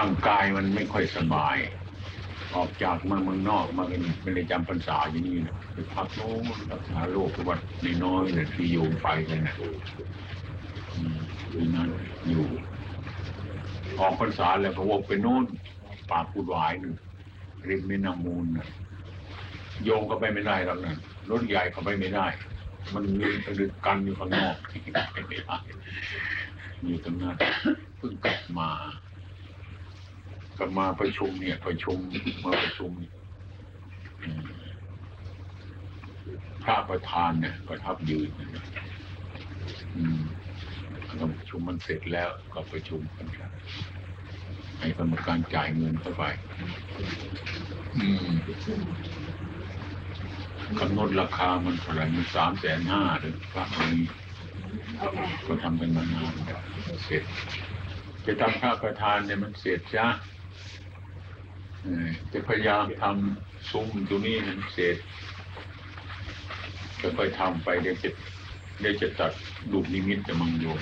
[0.00, 1.56] ร่างกายมันไม่ค่อยสบาย
[2.54, 7.60] ออกจากมาเมืองนอกมาเป็นไม่ได้จำพรรษาอย่างนี้นะไปพักโน้นรักษาโรควัด
[8.04, 9.54] น้อยๆเนี่ยที่โยมไปกันนะ
[10.94, 11.18] อืม
[11.52, 11.88] ที่นั่น
[12.28, 12.46] อยู่
[14.00, 15.44] ออกพรรษาแล้วก็วกไปโน่น
[16.10, 16.94] ป่าปูดหวายหนึ่ง
[17.68, 18.66] ริมแม่น้ำมูลนะ
[19.84, 20.96] โยงก็ไปไม่ได้หรอกนะ
[21.30, 22.26] รถใหญ่ก็ไปไม่ได้
[22.94, 23.26] มันมี
[23.58, 24.54] ดึกกันอยู่ข้างนอก
[25.12, 25.56] ไปไม่ได้
[26.84, 27.36] อยู่ตรงนั้น
[27.98, 28.70] เพิ่งกลับมา
[30.58, 31.98] กลับมาประชุมเนี่ยประชุม
[32.44, 32.90] มาประชุม
[36.64, 38.66] พระประธานเนี่ยประทับยืนนะ
[39.96, 40.20] อืม
[41.38, 43.50] ประชุมมันเสร็จแล้วก็ประชุมกันครับ
[44.78, 46.24] ให้กรรมการจ่ายเงินเข้าไป
[50.80, 54.06] กำหนดราคามันเท่าไหร่มันสามแสนห้าหรือพระองค์นี้
[55.46, 56.60] ก็ทำกันมานานแล้ว
[57.04, 57.24] เสร็จ
[58.26, 60.06] จะทำพระประธานเนี่ยมันเสร็จจ้า
[62.32, 64.96] จะพยายามทำซุ้มตัวนี้ให้เสร็จ
[67.00, 68.10] จะค่อยทำไปเดี๋ยวจะ
[68.80, 69.32] เดี๋ยวจะตัด
[69.72, 70.80] ลูกนิมิตจะมังโยม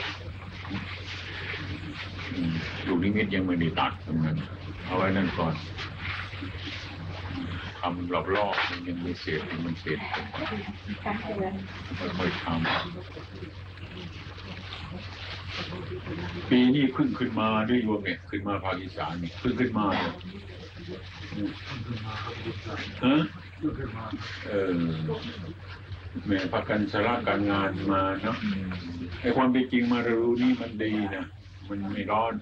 [2.34, 2.54] อืม
[2.86, 4.36] ลูกนิมิตยังไม่ได้ตัดตรงนั้น
[4.84, 5.54] เอาไว้นั่นก่อน
[7.80, 9.98] ทำรอบๆมันยังไม่เสร็จมันเสร็จ
[11.98, 12.60] ค่อยๆทำ
[16.50, 20.14] ปีนี้เพิ่งขึ้นมาด้วยโยมเนี่ยขึ้นมาภาคอีสานเนี่ยเพิ่งขึ้นมาเนี่ย
[23.04, 23.16] ฮะ
[24.46, 24.72] เออ
[26.26, 28.36] แหม่พักกันสาระการงานมาเนาะ
[29.20, 31.24] ไอ้ความเป็นจริงมาเรารู้นี่มันดีนะ
[31.68, 32.32] มันไม่ร้อน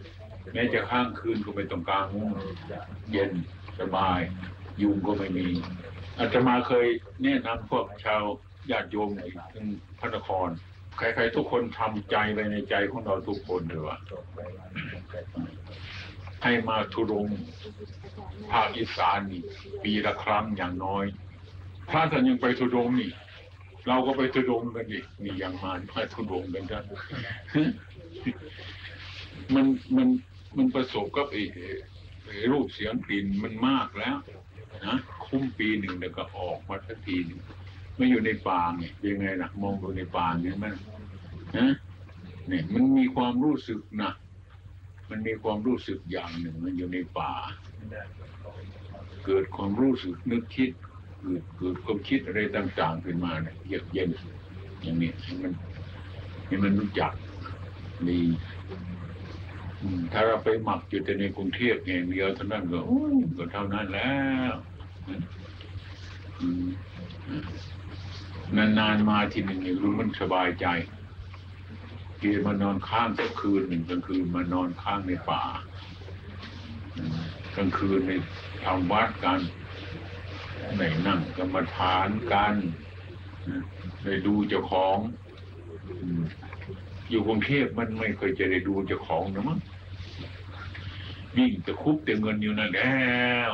[0.53, 2.29] แม้จะข้างคืนก็ไม่ต้องกลางมุ้ง
[3.13, 3.33] เย็น
[3.81, 4.21] สบาย
[4.83, 5.47] ยุงก็ไม่มี
[6.19, 6.87] อาตมาเคย
[7.23, 8.23] แนะนำพวกชาว
[8.71, 9.23] ญาติโยมใน
[9.99, 10.49] พระนคร
[10.99, 13.97] ใครๆทุกคนทำใจไว้ในใจของเราทุกคนเลยว่า
[16.43, 17.29] ให้มาทุรง
[18.53, 19.43] ภาคอีสานนี่
[19.85, 21.05] ปีละครั้งอย่างน้อย
[21.91, 23.11] ถ้าท่านยังไปทุรงนี่
[23.89, 26.85] เราก็ไปทุรงกันดินี่ยังมามาทุรงกันกัน
[29.55, 30.09] มันมัน
[30.57, 31.43] มันประสบกับไอ้
[32.27, 34.17] ไอ้รูปเสียงกลิ่นมันมากแล้ว
[34.87, 34.97] นะ
[35.27, 37.41] คุ้มปีหนึ่งเดี๋ยวก็ออกมาสักทีนึง
[37.97, 40.73] ไม่อยู่ในป่าเนี่ยยังไงล่ะมองดูในป่าเนี่ยมัน
[41.57, 41.73] นะ
[42.49, 44.13] เนี่ยมันมีความรู้สึกนะ
[45.11, 47.33] มันมีความรู้สึกอย่างหนึ่งมันอยู่ในป่า
[49.27, 50.71] เกิดความรู้สึกนึกคิด
[51.21, 54.11] เกิดเกิดความคิดอะไรต่าง ๆ ขึ้นมาเนี่ยเยือกเย็น
[54.83, 55.53] อย่างนี้ให้มัน
[56.47, 57.13] ให้มันรู้จัก
[58.09, 58.21] ดี
[59.83, 64.15] อืมถ้าเราไปหมักอยู่แต่ในกรุงเทพอย่างเดียวเท่านั้นก็โอ้ยก็เท่านั้นแล้
[64.51, 64.53] ว
[66.41, 66.67] อืม
[68.57, 70.67] นานๆมาทีหนึ่งเนี่ยรู้มันสบายใจ
[72.21, 75.45] ทีมานอนข้างสักคืนหนึ่งกลางคืนมานอนข้างในป่า
[77.57, 78.13] กลางคืนใน
[78.65, 79.41] ทำวัดกัน
[80.77, 82.55] ในนั่งกรรมฐานกัน
[84.05, 84.99] ในดูเจ้าของ
[86.01, 86.23] อืม
[87.11, 89.59] อยู่กรุงเทพมันไม่เคยจะได้ดูเจ้าของนะมั้ง
[91.37, 92.99] วิ่งจะคุบแต่เงินอยู่นั่นแล้
[93.51, 93.53] ว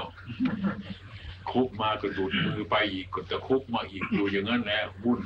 [1.51, 5.21] คุบมาก็ดูดมือไปอีกก็จะคุบมาอีกอยู่อย่างนั้นแหละวุ่น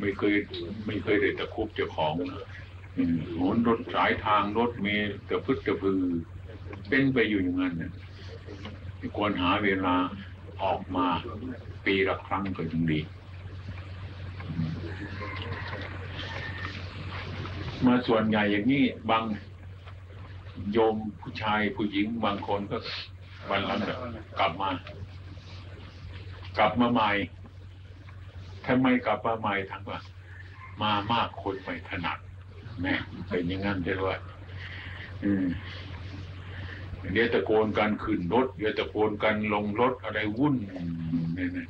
[0.00, 0.34] ไม่เคย
[0.86, 2.42] ไม่เคยได้ตะคุบเจ้าของนะ
[2.96, 6.00] อืมโหนรถสายทางรถเมล์ตะพึดตะพือ
[6.88, 7.92] เป็นไปอยู่อย่างนั้นนะ
[9.16, 9.96] ควรหาเวลา
[10.62, 11.06] ออกมา
[11.86, 13.00] ปีละครั้งก็ยังดี
[17.86, 19.24] มาส่วนใหญ่อย่างนี้บาง
[20.72, 22.78] โยมผู้ชายผู้หญิงบางคนก็
[23.50, 23.80] วันหลัง
[24.38, 24.70] กลับมา
[26.58, 27.10] กลับมาใหม่
[28.66, 30.00] ทำไมกลับมาใหม่ทั้งว่า
[30.82, 32.18] มามากคนไม่ถนัด
[32.82, 32.94] แม่
[33.28, 34.06] เป็นอย่างนั้นใช่ไหม
[35.24, 35.46] อืม
[37.12, 40.54] เดี๋ยวตะโกนกันขึ้นรถเดี๋ยวตะโกนกันลงรถอะไรวุ่น
[41.34, 41.66] เนี่ยนะ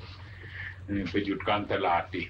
[1.11, 2.23] ไปหยุดกางตลาดดิ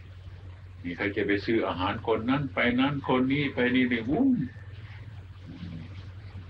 [0.83, 4.29] นี่ใครจะไปซื้ออาหารคนนั้น ไปนั้นคนนี้ไปนี่นี่วุ้น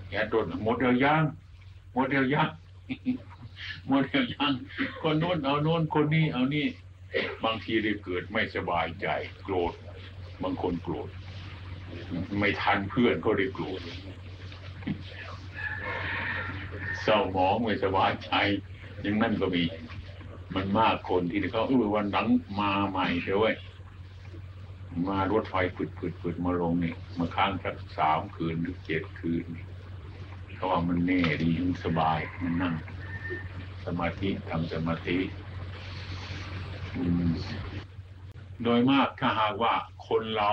[0.08, 1.24] แกโดนหมดเดียวย่าง
[1.92, 2.50] หมดเดียวย่าง
[3.88, 4.52] หมดเดียวย่าง
[5.00, 6.66] คนโน้นเอาโน้นคนนี้เอานี่
[7.44, 9.08] บางทีได้เกิดไม่สบายใจ
[9.44, 9.72] โกรธ
[10.42, 11.08] บางคนโกรธ
[12.38, 13.80] ไม่ทันเพื่อนก็ได้โกรธ
[17.02, 18.32] เศร้าหมองไม่สบายใจ
[19.02, 19.64] อย่างนั้นก็มี
[20.54, 22.26] มันมากคนที่เขาเออวันหลัง
[22.60, 23.56] มาใหม่เถอะเว้ย
[25.08, 29.44] มารถไฟฝึดฝึดฝึดมาลงนี่มาค้างสักสามคืนหรือเจ็ดคืน
[30.54, 32.74] เขาว่ามันแน่ดีมันสบายมันนั่ง
[33.84, 35.18] สมาธิทำสมาธิ
[38.62, 39.74] โดยมากถ้าหากว่า
[40.08, 40.50] คนเรา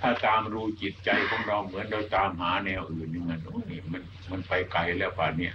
[0.00, 5.54] ถ้าตามรู้จิตใจของเราเหมือนเราตามหาแนวอื่นนี่มันโอ้ยมันมันไปไกลแล้วป่านเนี้ย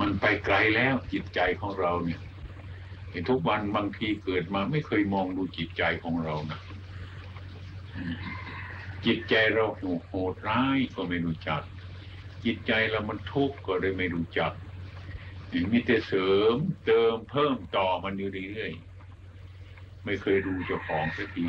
[0.00, 2.20] มันไปไกลแล้วจิตใจของเราเนี่ย
[3.10, 6.60] เห็นทุกวันบางทีเกิดมาไม่เคยมองดูจิตใจของเรานะ
[9.06, 9.64] จิตใจเรา
[10.08, 11.62] โหดร้ายก็ไม่รู้จัก
[12.44, 14.52] จิตใจเรามันทุกข์ก็เลยไม่รู้จัก
[15.72, 16.54] มีแต่เสริม
[16.84, 21.46] เติมเพิ่มต่อมันอยู่เรื่อยๆไม่เคยดูเจ้าของสักที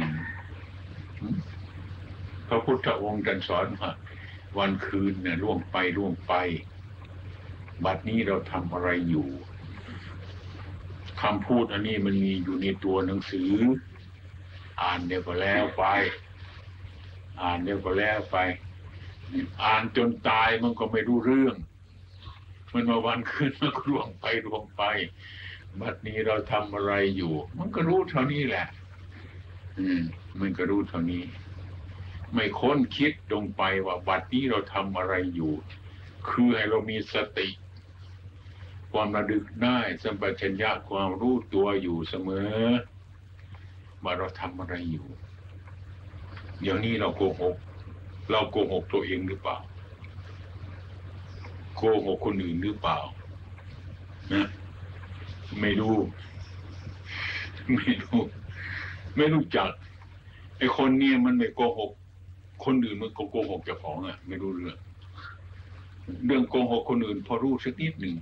[2.47, 3.91] พระพุทธองค์ตรัสสอนว่า
[4.57, 6.33] วันคืนเนี่ยล่วงไปล่วงไป
[7.85, 9.29] บัดนี้เราทำอะไรอยู่
[11.21, 13.51] คำพูดอันนี้มันมีอยู่ในตัวหนังสือ
[14.81, 15.85] อ่านเดี๋ยวก็แล้วไป
[17.41, 18.37] อ่านเดี๋ยวก็แล้วไป
[19.63, 21.55] อ่านจนตายมันก็ไม่รู้เรื่อง
[22.73, 24.83] มันมาวันคืนมันก็ร่วงไปร่วงไป
[25.81, 28.67] บัดนี้เราทำอะไรอยู่ มันก็รู้เท่านี้แหละ
[29.79, 30.01] อืม
[30.39, 31.23] มันก็รู้เท่านี้
[32.33, 35.53] ไม่ค้นคิดลงไปว่าบัดนี้เราทำอะไรอยู่
[36.29, 37.47] คือให้เรามีสติ
[38.91, 42.53] ความระลึกได้สัมปชัญญะความรู้ตัวอยู่เสมอ
[44.03, 45.07] ว่าเราทำอะไรอยู่
[46.61, 47.55] เดี๋ยวนี้เราโกหก
[48.31, 49.57] เราโกหกตัวเองหรือเปล่า
[51.75, 52.97] โกหกคนอื่นหรือเปล่า
[54.33, 54.47] นะ
[55.61, 55.97] ไม่รู้
[57.75, 58.19] ไม่รู้
[59.17, 59.69] ไม่รู้จัก
[60.57, 61.91] ไอ้คนเนี่ยมันไม่โกหก
[62.65, 64.77] คนอื่นมันก็โกหกเจ้าของอะ ไม่รู้เรื่อง
[66.25, 68.15] เรื่องโกหกคนอื่น พอรู้สักนิดหนึ่ง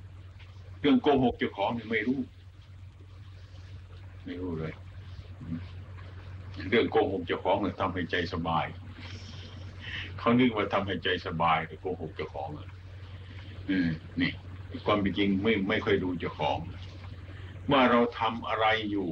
[0.81, 2.19] เรื่องโกหกเจ้าของเนี่ยไม่รู้
[4.25, 4.73] ไม่รู้เลย
[6.69, 8.65] เรื่องโกหกเจ้าของเนี่ยทำให้ใจสบาย
[10.19, 12.69] เขานึกว่าทำให้ใจสบายแต่โกหกเจ้าของอะ
[14.21, 14.31] นี่
[14.85, 16.57] ความเป็นจริงไม่ไม่ค่อยดูเจ้าของ
[17.71, 19.09] ว่าเราทำอะไรอยู่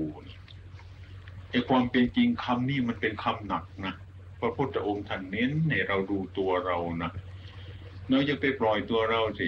[1.50, 3.94] ไอ้ความเป็นจริงคำนี้มันเป็นคำหนักนะ
[4.40, 7.12] พระพุทธองค์ท่านเน้นให้เราดูตัวเรานะ
[8.10, 9.48] เราจะไปปล่อยตัวเราสิ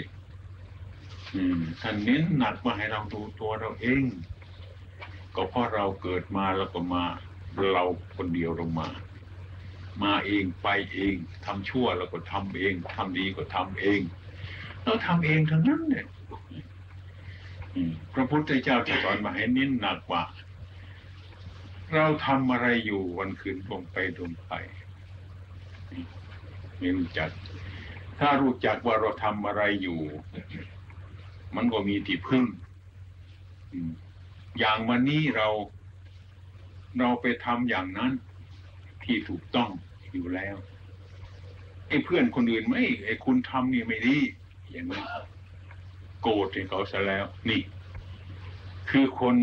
[1.81, 4.03] ท่านเน้นหนักมาให้เราดูตัวเราเอง
[5.35, 7.05] ก็เพราะเราเกิดมาแล้วก็มา
[7.73, 7.83] เรา
[8.15, 8.89] คนเดียวเรามา
[10.03, 11.15] มาเองไปเอง
[11.45, 14.01] ทำชั่วเราก็ทำเองทำดีก็ทำเอง
[14.83, 16.05] เราทำเองทั้งนั้นเนี่ย
[17.75, 20.23] อืมพระพุทธเจ้าจะสอนมาให้เน้นหนักว่า
[21.95, 24.53] เราทำอะไรอยู่วันคืนลงไปลงไป
[26.77, 27.29] ไม่รู้จัก
[28.19, 29.99] ถ้ารู้จักว่าเราทำอะไรอยู่
[31.55, 32.45] มันก็มีที่พึ่ง
[33.71, 33.91] อืม
[34.59, 35.47] อย่างวันนี้เรา
[36.99, 38.11] เราไปทำอย่างนั้น
[39.03, 39.69] ที่ถูกต้อง
[40.13, 40.55] อยู่แล้ว
[41.87, 44.17] ไอ้เพื่อนคนอื่นไม่ไอ้คุณทำนี่ไม่ดี
[44.71, 45.01] อย่างนี้
[46.21, 47.61] โกรธให้เขาซะแล้ว นี่
[48.89, 49.35] คือคน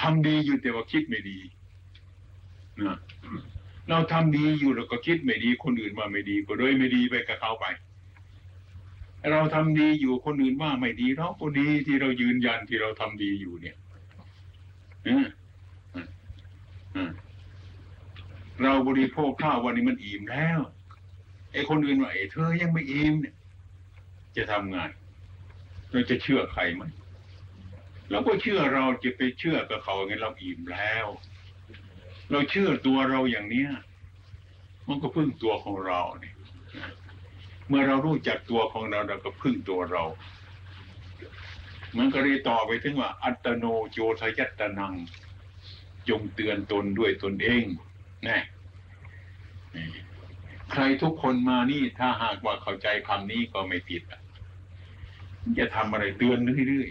[0.00, 1.38] ทำดีอยู่แต่ว่าคิดไม่ดี
[2.86, 2.98] นะ
[3.88, 7.66] เราทำดีอยู่แล้วก็คิดไม่ดี คนอื่นว่าไม่ดี ก็เลยไม่ดีไปกับเขาไป
[9.30, 13.76] เราทำดีอยู่คนอื่นว่าไม่ดีเราก็ดีที่เรายืนยันที่เราทำดีอยู่เนี่ย
[18.62, 20.60] เราบริโภคข้าววันนี้มันอิ่มแล้ว
[21.52, 23.34] ไอ้คนอื่นว่าไอ้เธอยังไม่อิ่มเนี่ย
[24.36, 24.90] จะทำงาน
[25.90, 26.82] เราจะเชื่อใครไหม
[28.10, 31.06] เราก็เชื่อเราจะไปเชื่อกับเขาไงเราอิ่มแล้ว
[32.30, 33.70] เราเชื่อตัวเราอย่างเนี้ย
[34.88, 36.36] มันก็พึ่งตัวของเราเนี่ย
[37.68, 40.04] เมื่อเรารู้จักตัวของเราเราก็พึ่งตัวเรา
[41.98, 44.94] มันก็เลยต่อไปถึงว่า อัตโนโยทยัตตนัง
[46.08, 47.64] จงเตือนตนด้วยตนเอง
[48.28, 48.42] นะ
[50.72, 54.20] ใครทุกคนมานี่ถ้าหากว่าเข้าใจคำนี้ก็ไม่ผิดอะ
[55.42, 56.88] มันจะทำอะไรเตือนเรื่อย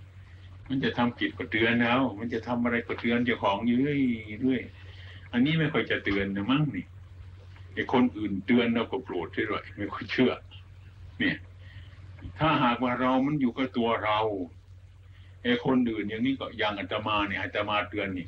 [0.00, 6.86] ๆมันจะทำผิดก็เตือนแล้ว มันจะทำอะไรก็เตือนเจ้าของอยู่เรื่อยๆอันนี้ไม่ค่อยจะเตือนนะมั้งนี่
[7.74, 10.32] ไอ้คนอื่นเตือนเราก็โกรธด้วยไม่ค่อยเชื่อ
[11.18, 11.36] เนี่ย
[12.38, 14.18] ถ้าหากว่าเรามันอยู่กับตัวเรา
[15.42, 18.26] ไอ้คนอื่นอย่างนี้ก็อย่างอาตมาเนี่ยอาตมาเตือนนี่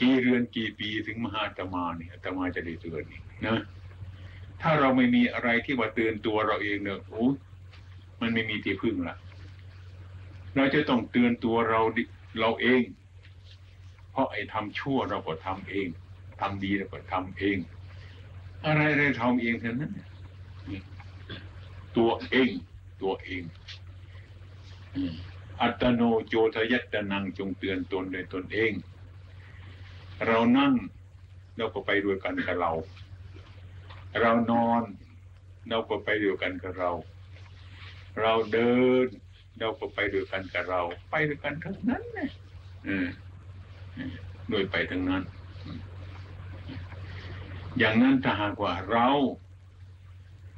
[0.00, 3.62] กี่เรือนกี่ปีถึงมหาอาตมาเนี่ยอาตมาจะได้เตือนนี่นะ
[4.62, 7.26] ถ้าเราไม่มีอะไรที่ว่าเตือนตัวเราเองเนี่ยโอ้
[8.20, 9.16] มันไม่มีที่พึ่งละ
[10.56, 12.02] เราจะต้องเตือนตัวเราดิ
[12.40, 12.82] เราเอง
[14.10, 15.88] เพราะไอ้ทำชั่วเราก็ทำเอง
[16.40, 17.56] ทำดีเราก็ทำเอง
[18.64, 19.92] อะไรอะไรทำเองเท่านั้น
[20.70, 20.80] นี่
[21.96, 22.48] ตัวเอง
[23.02, 23.42] ตัวเอง
[25.60, 28.72] อัตโนโจทยัตตนังจงเตือนตนโดยตนเอง
[30.26, 30.74] เรานั่ง
[31.56, 32.72] เราก็ไปด้วยกันกับเรา
[34.18, 34.82] เรานอน
[35.68, 36.90] เราก็ไปเด้วกันกับเรา
[38.20, 38.72] เราเดิ
[39.04, 39.06] น
[39.58, 42.30] เราก็ไปเด้วกันกับเรา ไปด้วยกันทั้งนั้นนะ
[42.86, 43.06] อืม
[44.52, 45.22] ด้วยไปทั้งนั้น
[47.78, 49.08] อย่างนั้นถ้าหากว่าเรา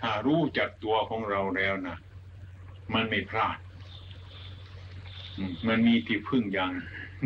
[0.00, 1.96] ถ้ารู้จักตัวของเราแล้วนะ
[2.94, 3.58] มันไม่พลาด
[5.48, 6.72] มมันมีที่พึ่งอย่าง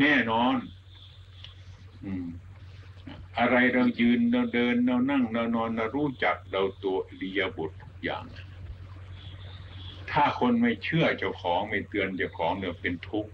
[0.00, 0.56] แน่นอน
[2.04, 2.26] อืม
[3.38, 8.24] อะไรเรายืนเราเดินเรานั่งเรานอนเรารู้จักเราตัวอิริยาบทุกอย่าง
[10.10, 13.32] ถ้าคนไม่เชื่อเจ้าของไม่เตือนเจ้าของเนี่ยเป็นทุกข์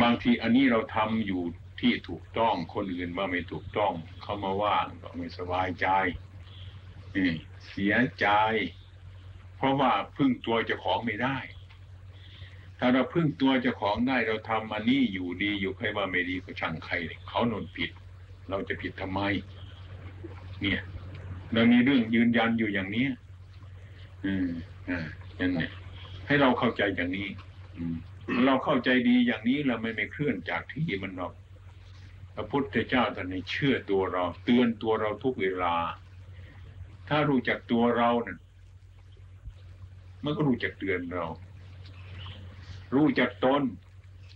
[0.00, 1.42] บางทีอันนี้เราทำอยู่
[1.80, 5.86] ที่ถูกต้องคนอื่นว่าไม่ถูกต้องเขามาว่าเราไม่สบายใจ
[7.14, 7.30] นี่
[7.68, 8.26] เสียใจ
[9.56, 11.38] เพราะว่าพึ่งตัวเจ้าของไม่ได้
[12.82, 16.94] ถ้าเราพึ่งตัวเจ้าของได้เราทำอันนี้อยู่ดีอยู่ใครว่าไม่ดีก็ช่างใคร
[17.28, 17.90] เขานนผิด
[18.50, 19.20] เราจะผิดทำไม
[20.62, 20.80] เนี่ย
[21.52, 23.06] เรามีเรื่องยืนยันอยู่อย่างนี้
[24.24, 24.48] อืม
[24.88, 25.06] อ่า
[25.36, 25.66] อย่างนี้
[26.26, 27.28] ให้เราเข้าใจอย่างนี้
[27.76, 27.96] อืม
[28.46, 31.32] เราเข้าใจดีอย่างนี้เราไม่ไม่เคลื่อนจากที่มันหรอก
[32.34, 35.74] พระพุทธเจ้าท่านให้เชื่อตัวเรา เตือนตัวเราทุกเวลา
[37.08, 38.38] ถ้ารู้จักตัวเราเนี่ย
[40.24, 41.26] มันก็รู้จักเตือนเรา
[42.94, 43.62] รู้จักตน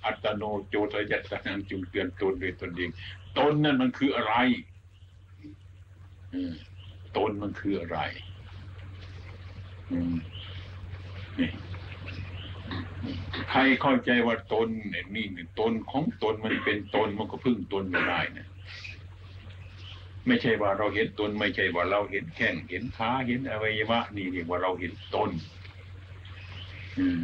[0.04, 2.90] อัตโนโจทยัตสังจุงเตือนตนโดยตนเอง
[3.38, 4.34] ตนนั่นมันคืออะไร
[6.32, 6.52] อืม
[7.16, 7.98] ตนมันคืออะไร
[9.90, 10.14] อืม
[11.38, 11.50] นี่
[13.50, 18.48] ใครเข้าใจว่าตนเนี่ยนี่เนี่ยตนของตนมันเป็นตนมันก็พึ่งตนไม่ได้นะ
[20.26, 25.30] ไม่ใช่ว่าเราเห็นตน ไม่ใช่ว่าเราเห็นแข้งเห็นขาเห็นอวัยวะนี่เรียกว่าเราเห็นตน
[26.98, 27.20] อืม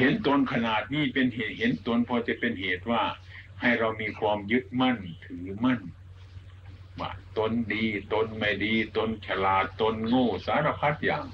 [0.00, 3.02] เห็นตนขนาดนี้เป็นเหตุเห็นตนพอจะเป็นเหตุว่า
[3.60, 5.80] ให้เรามีความยึดมั่นถือมั่น
[7.00, 11.24] ว่าตนดีตนไม่ดี ตนฉลาดตนโง่สารพัดอย่าง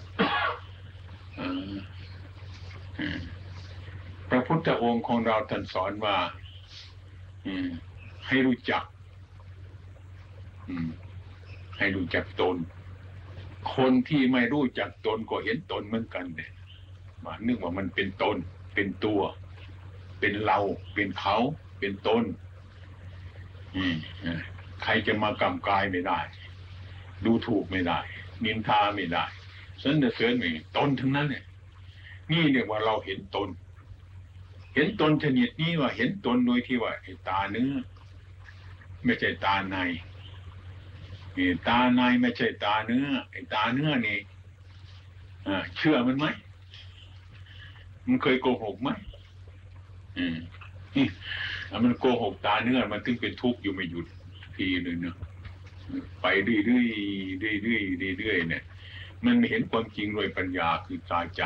[4.29, 6.17] พระพุทธองค์ของเราท่านสอนว่า
[8.29, 8.85] ให้รู้จัก
[11.79, 12.57] ให้รู้จักตน
[13.75, 16.51] คนที่ไม่รู้จักตนก็เห็นตนเหมือนกันเนี่ย
[17.27, 18.37] ว่านึกว่ามันเป็นตน
[18.75, 19.21] เป็นตัว
[20.21, 20.59] เป็นเรา
[20.95, 21.37] เป็นเขา
[21.79, 22.25] เป็นตน
[23.77, 23.97] อืม
[24.83, 26.21] ใครจะมากำกายไม่ได้
[27.25, 27.99] ดูถูกไม่ได้
[28.45, 29.25] นินทาไม่ได้
[29.83, 31.45] สรรเสริญไม่ได้ตนทั้งนั้นเนี่ย
[32.31, 33.49] นี่เรียกว่าเราเห็นตน
[34.75, 36.93] เห็นตนชนิดนี้ว่าเห็นตนโดยที่ว่า
[37.29, 37.73] ตาเนื้อ
[39.05, 39.77] ไม่ใช่ตาใน
[41.69, 44.19] ตาในไม่ใช่ตาเนื้อไอ้ตาเนื้อนี่
[45.77, 46.27] เชื่อมันไหม
[48.07, 48.89] มันเคยโกหกไหม
[50.19, 50.37] อืม
[50.97, 51.07] นี่
[51.71, 54.07] อะมันโกหกตาเนื้อมันถึงเป็นทุกข์อยู่ไม่หยุด
[54.57, 55.17] ทีหนึ่งเนาะ
[56.23, 56.85] ไปเรื่อ
[57.61, 57.81] ยๆเรื่อ
[58.13, 58.63] ยๆเรื่อยๆเนี่ย
[59.25, 61.43] มันไม่เห็นความจริงโดยปัญญาคือตาใจ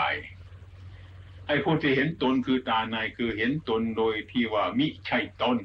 [1.46, 5.56] ไอ้ผู้ที่เห็นตนคือตาในคือเห็นตนโดยที่ว่ามิใช่ตน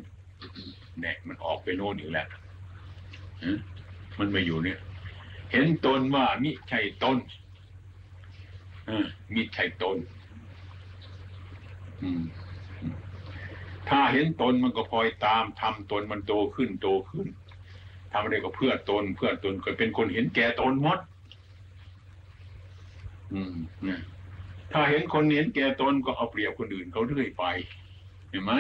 [1.01, 2.27] เนี่ยมันออกไปโน่นอีกแล้ว
[3.43, 3.57] ฮะ
[4.19, 4.79] มันมาอยู่เนี่ย
[5.51, 7.17] เห็นตนว่ามิใช่ตน
[8.87, 10.24] เออมิใช่ตนอืม
[13.89, 17.27] ถ้าเห็นตนมันก็พลอยตามทำตนมันโตขึ้นโตขึ้น
[18.11, 20.99] ทำอะไรก็เพื่อตน เพื่อตนก็เป็นคนเห็นแก่ตนหมด
[23.33, 24.01] อืมเนี่ย
[24.71, 27.43] ถ้าเห็นคนเห็นแก่ตนก็เอาเปรียบคนอื่นเขาเรื่อยไป
[28.29, 28.53] เห็นไหม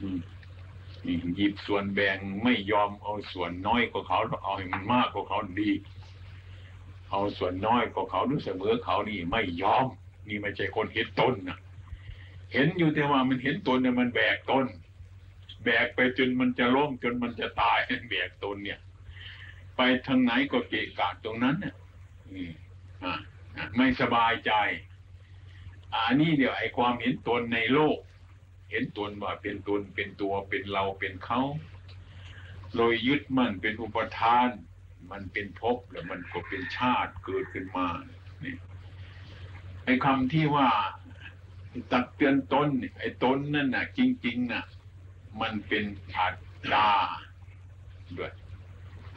[0.00, 0.18] อืม
[1.36, 5.70] หยิบส่วนแบ่งไม่ยอมเอาส่วนน้อยกว่าเขาเอาให้มันมากกว่าเขาดี
[7.10, 9.86] เอาส่วนน้อยกว่าเขาหรือเสมอเขานี่ไม่ยอม
[10.28, 11.58] นี่ไม่ใช่คนเห็นตนนะ
[12.52, 14.66] เห็นอยู่แต่ว่ามันเห็นตนเนี่ยมันแบกตน
[15.64, 17.78] แบกไปจนมันจะล้มจนมันจะตาย
[18.10, 18.80] แบกตนเนี่ย
[19.76, 21.74] ไปทางไหนก็เกะกะตรงนั้นเนี่ย
[23.76, 24.52] ไม่สบายใจ
[25.94, 27.98] อันนี้เดี๋ยวไอ้ความเห็นตนในโลก
[28.70, 31.40] เห็นตนว่าเป็นตนเป็นตัวเป็นเราเป็นเขา
[32.76, 34.48] โดยยึดมันเป็นอุปทาน
[35.10, 37.88] มันเป็นภพแล้วมันก็เป็นชาติเกิดขึ้นมา
[38.44, 38.54] นี่
[39.84, 40.68] ไอ้คำที่ว่า
[41.92, 44.64] ตักเตือนตนไอ้ตนนั่นน่ะ จริงๆน่ะ
[45.40, 45.84] มันเป็น
[46.16, 46.36] อัต
[46.72, 46.90] ตา
[48.18, 48.32] ด้วย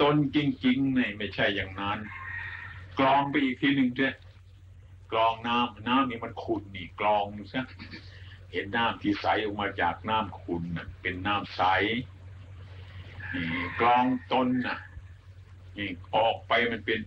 [0.01, 1.99] ตนจริงๆเนี่ยไม่ใช่อย่างนั้น
[2.99, 4.15] กรองไปอีกทีหนึ่งเถอะ
[5.11, 7.65] กรองน้ำน้ำนี่มันขุ่นนี่กรองซะ
[8.51, 11.61] เห็นน้ำที่ใสออกมาจากน้ำขุ่นน่ะเป็นน้ำใส
[13.33, 13.47] นี่
[13.79, 14.79] กรองตนน่ะ
[15.77, 16.99] นี่ออกไปมันเป็น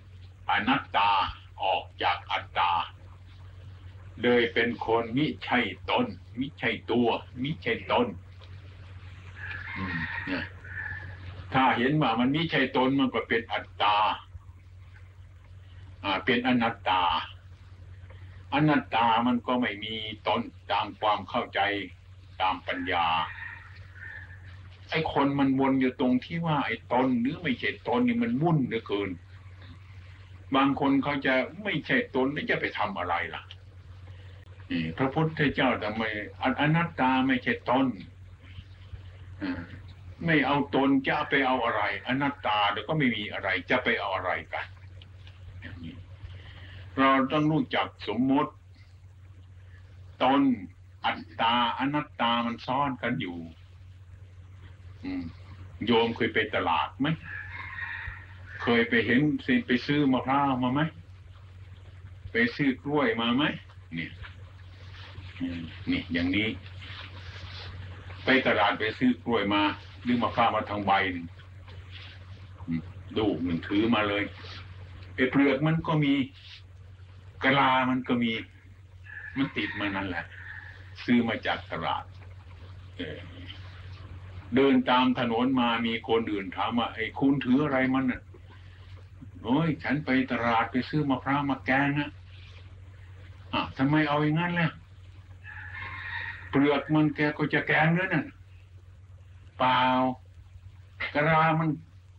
[0.49, 1.11] อนัตตา
[1.63, 2.73] ออกจากอัตตา
[4.23, 5.59] เลยเป็นคนมิใช่
[5.91, 6.07] ตน
[6.39, 7.09] มิใช่ตัว
[7.43, 8.07] มิใช่ตน
[11.55, 13.97] ถ้าเห็นว่ามันมิใช่ตนมันก็เป็นอัตตา
[16.05, 17.03] อ่าเป็นอนัตตา
[18.53, 19.95] อนัตตามันก็ไม่มี
[20.27, 20.41] ตน
[20.73, 21.61] ตามความเข้าใจ
[22.41, 23.07] ตามปัญญา
[24.91, 29.11] ไอ้คนมันวนอยู่ตรงที่ว่าไอ้ตนหรือไม่ใช่ตนนี่มันวุ่นเหลือเกิน
[30.57, 33.43] บางคนเขาจะไม่ใช่ตนแล้วจะไปทำอะไรล่ะ
[34.99, 36.03] พระพุทธเจ้าทำไม
[36.43, 37.87] ออนัตตาไม่ใช่ตน
[40.25, 44.67] ไม่เอาตนจะไปเอาอะไร อนัตตาเดี๋ยวก็ไม่มีอะไร จะไปเอาอะไรกัน
[46.99, 48.53] เราต้องรู้จักสมมติ
[50.23, 50.41] ตน
[51.07, 53.39] อัตตาอนัตตามันซ่อนกันอยู่
[55.87, 57.07] โยมเคยไปตลาดไหม
[58.63, 59.21] เคยไปเห็น
[59.67, 60.81] ไปซื้อมะพร้าวมาไหม
[62.33, 63.45] ไปซื้อกล้วยมาไหม
[63.95, 64.11] เนี่ย
[65.91, 66.49] นี่อย่างนี้
[68.25, 69.63] ไปตลาดไปซื้อกล้วยมา
[70.03, 71.27] หรือมะพร้ามาทางใบนึง
[73.17, 74.25] ดูหนึ่งถือมาเลย
[75.15, 76.15] ไอ้เปลือกมันก็มี
[77.45, 78.33] กะลามันก็มี
[79.37, 80.25] มันติดมานั่นแหละ
[81.05, 82.05] ซื้อมาจากตลาด
[82.97, 88.23] เเดินตามถนนมามีคนอื่นถามว่าไอ้คุณถืออะไรมันน่ะ
[89.43, 92.11] โอ้ยฉันไปตลาดไปซื้อมะพร้าวมาแกงนะ
[93.53, 94.71] อะทำไมเอาอย่างนั้นล่ะ
[96.57, 98.27] เปลือกมันแกก็จะแกงด้วยนั่น
[99.59, 99.81] เปล่า
[101.15, 101.69] กระลามัน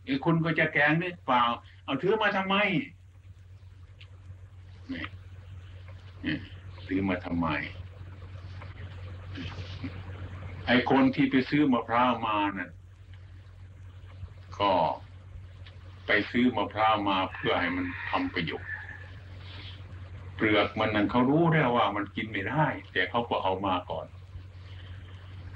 [0.04, 1.42] ไอ้คุณก็จะแกงด้วยเปล่า
[1.84, 2.56] เอาถือมาทำไม
[4.92, 5.04] นี่
[6.24, 6.36] นี่
[6.86, 7.46] ถือมาทำไม
[10.66, 12.70] ไอ้คนที่ไปซื้อมะพร้าวมาน่ะ
[14.60, 14.72] ก็
[16.06, 18.72] ไปซื้อมะพร้าวมาเพื่อให้มันทำประโยชน์
[20.36, 24.06] เปลือกมันนั่นเขารู้แล้วว่ามันกินไม่ได้ แต่เขาก็เอามาก่อน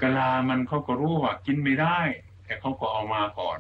[0.03, 1.99] กะลามันเขาก็รู้ว่ากินไม่ได้
[2.45, 3.59] แต่เขาก็เอามาก่อน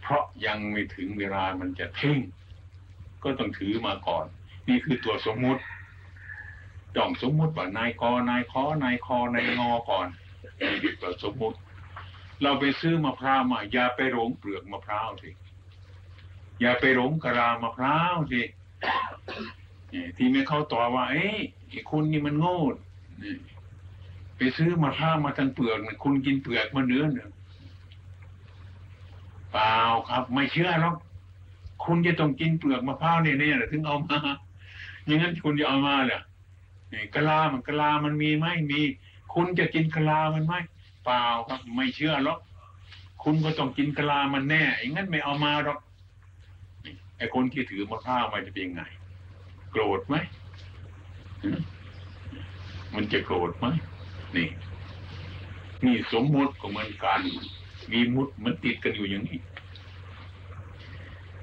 [0.00, 2.18] เพราะยังไม่ถึงเวลามันจะทิ้ง
[3.22, 4.26] ก็ต้องถือมาก่อน
[4.68, 5.62] นี่คือตัวสมมุติ
[6.96, 10.06] ต้องสมมุติว่านายกนายขอนายคอนายงอก่อน
[10.60, 11.58] นี่ดีกว่าสมมุติ
[12.42, 15.30] เราไปซื้อมะพร้าวมาอย่าไปหลงเปลือกมะพร้าวสิ
[16.60, 18.42] อย่าไปหลงกะลามะพร้าวสิ
[20.16, 22.58] ที่ไม่เข้าต่อว่า เอ้ยไอ้คุณนี่มันโง่
[24.38, 27.28] ไปซื้อมะพร้าวมาทั้งเปลือกนี่ยคุณกินเปลือกมาเนื้อเนี่ย
[29.52, 29.76] เปล่า
[30.08, 30.96] ครับ ไม่เชื่อหรอก
[31.84, 34.18] คุณจะต้องกินเปลือกมะพร้าวเนี่ยเนี่ยถึงเอามา
[35.06, 36.20] อย่างนั้นคุณจะเอามาเหรอ
[36.92, 38.80] นี่กะลามันกะลามันมีไหมมี
[39.34, 40.54] คุณจะกินกะลามันไหม
[41.04, 42.38] เปล่าครับไม่เชื่อหรอก
[43.22, 45.78] คุณก็ต้องกินกะลามันแน่อย่างนั้นไม่เอามาหรอก
[47.18, 48.82] ไอ้คนที่ถือมะพร้าวมาจะเป็นยังไง
[49.70, 50.16] โกรธไหม
[52.94, 53.66] มันจะโกรธไหม
[54.36, 54.48] นี่
[55.84, 57.20] นี่สมมุติก็เหมือนกัน
[57.92, 59.40] มีมุดมันติดกันอยู่อย่างนี้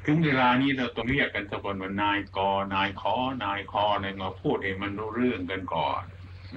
[0.05, 2.39] ถึงเวลานี้เราต้องเรียกกันสักคนว่านายก
[2.75, 6.01] นายขอนายคอนายงอพูดให้มันรู้เรื่องกันก่อน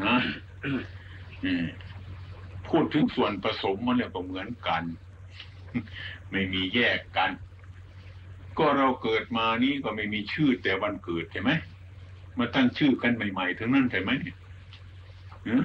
[0.02, 0.16] นะ
[2.68, 4.82] พูดถึงส่วนผสมมันเนี่ยก็เหมือนกัน
[6.30, 7.30] ไม่มีแยกกัน
[8.58, 11.50] ก็เราเกิดมานี้ก็ไม่มีชื่อแต่วันเกิดใช่ไหม
[12.38, 14.36] มาตั้งชื่อกันใหม่ๆทั้งนั้นใช่ไหมเนี่ย
[15.46, 15.62] หือ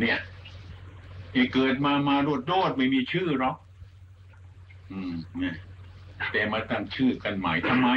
[0.00, 0.18] เนี่ย
[1.32, 3.56] ไอ้เกิดมามาโดดโดดไม่มีชื่อหรอก
[4.90, 5.56] อืม เนี่ย
[6.32, 7.88] แต่มาตั้งชื่อกันใหม่ทำไม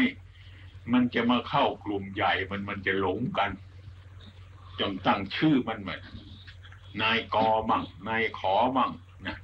[0.93, 3.51] มันจะมาเข้ากลุ่มใหญ่มันมันจะหลงกัน
[4.79, 6.01] จนตั้งชื่อมันเหมือน
[7.01, 8.91] นายกอมั่งนายขอมั่ง
[9.27, 9.37] นะ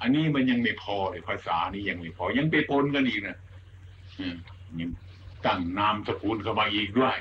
[0.00, 3.38] อันนี้มันยังไม่พอเลยภาษานี้ยังไม่พอ ยังไปปนกันอีกนะ
[4.18, 4.36] อืม
[4.80, 4.90] ยัง
[5.46, 7.16] ตั้งนามสกุลเข้ามาอีกด้วย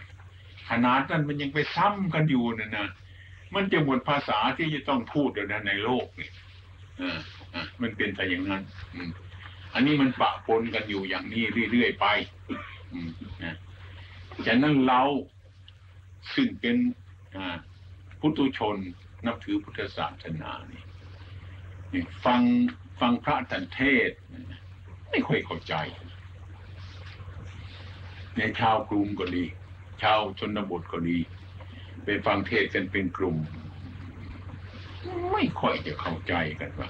[0.70, 2.88] ขนาดนั้นมันยังไปซ้ำกันอยู่นะนะ
[3.56, 6.30] มันจะหมดภาษาที่จะต้องพูดแล้วนะในโลกนี่
[7.82, 8.64] มันเป็นแต่อย่างนั้น
[9.74, 12.08] อันนี้มันปะปนกันอยู่อย่างนี้เรื่อยๆไป
[12.94, 13.10] อืม
[13.44, 13.56] นะ
[14.48, 15.02] ฉะนั้นเรา
[16.36, 16.78] ซึ่งเป็น
[18.20, 18.78] พุทธชน
[19.26, 20.84] นับถือพุทธศาสนานี่
[21.92, 22.42] นี่ฟัง
[23.00, 24.18] ฟังพระตันเทศน์
[25.10, 25.74] ไม่ค่อยเข้าใจ
[28.38, 29.46] ในชาวกรุงก็ดี
[30.04, 31.18] ชาวชนบทก็ดี
[32.04, 33.38] ไปฟังเทศกันเป็นกลุ่ม
[35.32, 36.90] ไม่ค่อยจะเข้าใจกันว่า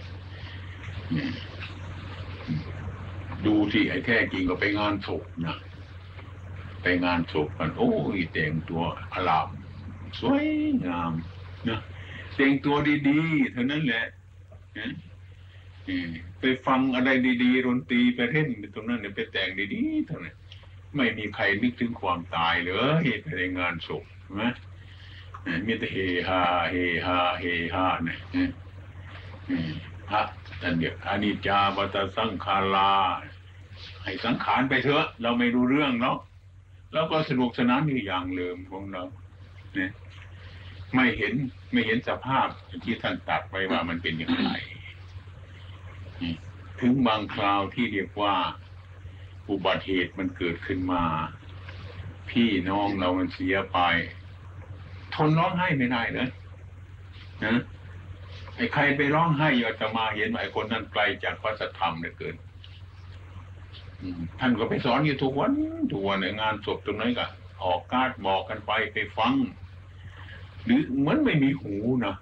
[3.46, 5.58] ดูที่ไอ้แท้จริงก็ไปงานศพนะ
[6.82, 9.50] ไปงานศพกัน โอ้ยแต่งตัวอลาม
[10.20, 10.46] สวย
[10.88, 11.12] งาม
[11.70, 11.80] นะ
[12.36, 12.76] แต่งตัว
[13.10, 14.06] ดีๆเท่านั้นแหละ
[16.40, 17.10] ไปฟังอะไร
[17.44, 20.36] ดีๆดนตรีไปเล่นตรงนั้นเนี่ยไปแต่งดีๆเท่านั้น
[20.96, 24.44] ไม่มีใครนึกถึงความตายเลยไปในงานศพใช่ไหม
[25.66, 25.98] มีแต่เฮ
[26.28, 26.76] ฮาเฮ
[27.06, 28.50] ฮาเฮฮาเนี่ยเออ
[29.48, 29.70] เออ
[30.10, 30.22] พระ
[30.62, 32.94] ท่านเดียกอนิจจาวัตสังขารา
[34.04, 36.18] ให้สังขารไปเถอะ เราไม่รู้เรื่องเนาะ
[36.94, 39.04] แล้วก็สนุกสนานอยู่อย่างเดิมของเรา
[39.76, 39.92] เนี่ย
[40.96, 41.34] ไม่เห็น
[41.72, 42.48] ไม่เห็นสภาพ
[42.84, 44.52] ที่ท่านตัดไว้ว่ามันเป็นอย่างไร
[46.80, 48.36] ถึงบางคราวที่เรียกว่า
[49.50, 51.04] อุบัติเหตุมันเกิดขึ้นมา
[52.30, 53.80] พี่น้องเรามันเสียไป
[55.16, 56.28] ทนร้องไห้ไม่ได้เลย
[57.46, 57.58] นะ
[58.56, 62.36] ไอ้ใครไปร้องไห้อยากจะมาเห็นไอ้คนนั้นไกลจากพระสัทธรรมเหลือเกิน
[64.40, 65.52] ท่านก็ไปสอนอยู่ทุกวัน
[65.92, 67.26] ทุกวันในงานศพตรงนั้นก็
[67.64, 69.34] ออกการ์ดบอกกันไปไปฟัง
[70.66, 72.16] หรือเหมือนไม่มีหูนะ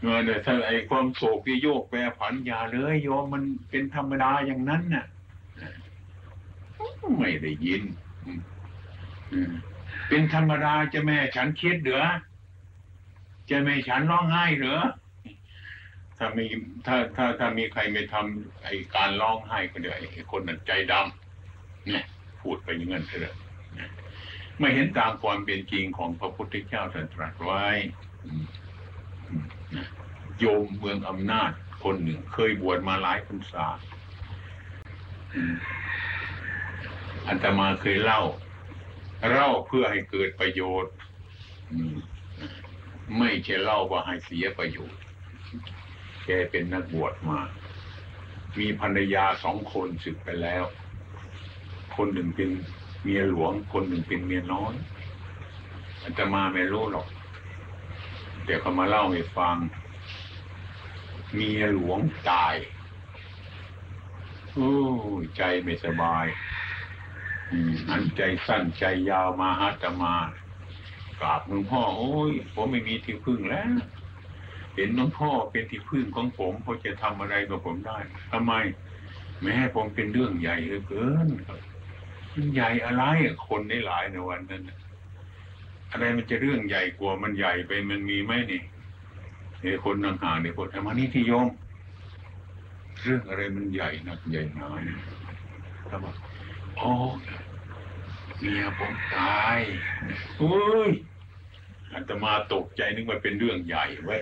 [0.00, 5.06] เออเนี่ยถ้าไอ้ความโศกที่โยกแปรผันอย่าเลยโยมมันเป็นธรรมดาอย่างนั้นน่ะ
[7.18, 7.82] ไม่ได้ยิน
[9.32, 9.52] อืม
[10.08, 12.06] เป็นธรรมดาจะแม่ฉันคิดเหรอ
[13.50, 14.82] จะแม่ฉันร้องไห้เหรอ
[16.18, 16.46] ถ้ามี
[16.86, 22.04] ถ้าถ้าถ้ามีใครไม่ทำไอ้การร้องไห้ก็เดี๋ยวไอ้คนนั้นใจดำเนี่ย
[22.40, 23.36] พูดไปอย่างนั้นเถอะ
[24.58, 27.64] ไม่เห็นตามความเป็นจริงของพระพุทธเจ้าตรัสตรัสไว้
[30.38, 31.50] โยมเมืองอำนาจ
[31.84, 33.66] คนหนึ่ง เคยบวชมาหลายพรรษา
[37.28, 38.22] อันตมาเคยเล่า
[39.30, 40.92] เล่าเพื่อให้เกิดประโยชน์
[43.18, 45.00] ไม่ใช่เล่าว่าให้เสียประโยชน์
[46.24, 47.40] แกเป็นนักบวชมา
[48.58, 50.64] มีภรรยาสองคนสึกไปแล้ว
[51.96, 52.50] คนหนึ่งเป็น
[53.02, 54.74] เมียหลวง คนหนึ่งเป็นเมียน้อย
[56.02, 57.06] อาตมาไม่รู้หรอก
[58.44, 59.56] เดี๋ยวเขามาเล่าให้ฟัง
[61.34, 62.54] เมียหลวงตาย
[64.52, 64.72] โอ้
[65.36, 66.26] ใจไม่สบาย
[67.90, 70.14] อันใจสั้นใจยาวมาหาตมา
[71.20, 73.72] กราบหลวงพ่อโอ้ยผมไม่มีที่พึ่งแล้ว
[74.74, 77.98] เห็นหลวงพ่อเป็นที่พึ่งของผมพอจะทำอะไรกับผมได้
[78.32, 78.52] ทำไม
[79.42, 81.58] แม้ผมเป็นเรื่องใหญ่เหลือเกินครับ
[82.34, 83.04] มันใหญ่อะไร
[83.48, 84.62] คนได้หลายในวันนั้น
[85.90, 88.62] อะไรมันจะเรื่องใหญ่กว่ามันใหญ่ไปมันมีไหมนี่
[89.60, 91.48] ไอ้คนห่างๆเนี่ยคนทำมานี่ที่ยม
[93.02, 94.98] เรื่องอะไรมันใหญ่นักใหญ่หนาเนี่ย
[95.88, 96.14] เขาบอก
[96.76, 96.90] โอ้
[98.42, 99.58] เมียผมตาย
[100.38, 100.56] โอ้
[100.88, 100.90] ย
[101.92, 104.20] อาตมาตกใจนึกว่าเป็นเรื่องใหญ่ไว้ย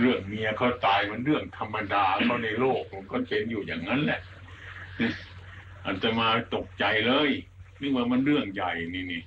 [0.00, 4.20] เรื่องเมียเขาตายมันเรื่องธรรมดาเขาในโลกมันก็เป็นอยู่อย่างนั้นแหละ
[5.86, 7.30] อาตมาตกใจเลย
[7.80, 9.22] นึกว่ามันเรื่องใหญ่นี่นี่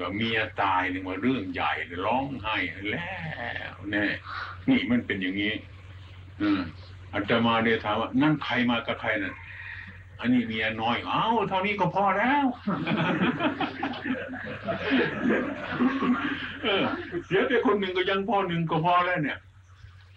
[0.00, 1.72] ว่าเมียตายนึกว่าเรื่องใหญ่
[2.06, 2.56] ร้องไห้
[2.92, 3.10] แล้
[3.72, 4.04] วแน่
[4.68, 5.54] นี่มันเป็นอย่างนี้
[6.40, 6.60] อืม
[7.14, 9.34] อาตมาเดี๋ยวถามว่านั่นใครมากับใครน่ะ
[10.20, 12.46] อันนี้เมียน้อย เอ้าเท่านี้ก็พอแล้ว
[17.26, 19.38] เสียไปคนหนึ่งก็ยังพอหนึ่งก็พอแล้วเนี่ย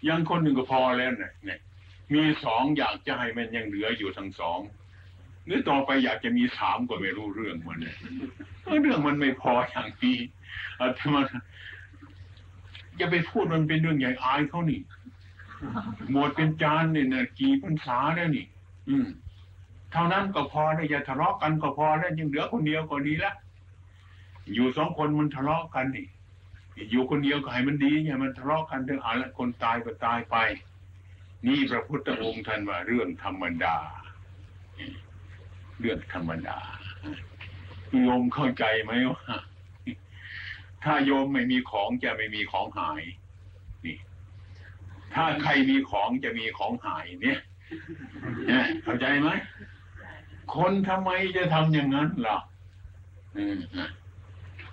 [0.08, 1.58] ยังคนหนึ่งก็พอแล้วเนี่ยเนี่ย
[2.14, 4.58] มีสองอยากจะให้มันยังเหลืออยู่ทั้งสอง
[5.46, 7.96] หรือต่อไปอยากจะมีสามก็ไม่รู้เรื่องมันเนี่ย
[8.82, 10.18] เรื่องมันไม่พออย่างนี้
[10.80, 11.22] อาตมา
[12.96, 14.80] อย่าไปพูดมันเป็นเรื่องใหญ่อายเขานี่
[16.10, 18.46] หมดเป็นจานเนี่ยนะกี่พรรษาแล้วนี่
[18.88, 19.06] อืม
[19.92, 23.32] เท่านั้นก็พอนะอย่าทะเลาะกันก็พอแล้วยังเหลือคนเดียวก็ดีละ
[24.54, 26.06] อยู่สองคนมันทะเลาะกันนี่
[26.90, 30.36] อยู่คนเดียวก็ให้มันดีอย่ามันทะเลาะกันเรื่องอะไรคนตายก็ตายไป
[31.46, 33.76] นี่พระพุทธองค์ท่านว่าเรื่องธรรมดา
[35.80, 36.58] เรื่องธรรมดา
[38.04, 39.24] โยมเข้าใจไหมว่า
[40.84, 43.02] ถ้าโยมไม่มีของจะไม่มีของหาย
[43.84, 43.96] นี่
[45.14, 47.38] ถ้าใครมีของจะมีของหายเนี่ย
[48.46, 49.28] เนี่ยเข้าใจไหม
[50.54, 52.38] คนทำไมจะทำอย่างนั้นล่ะ
[53.36, 53.38] อ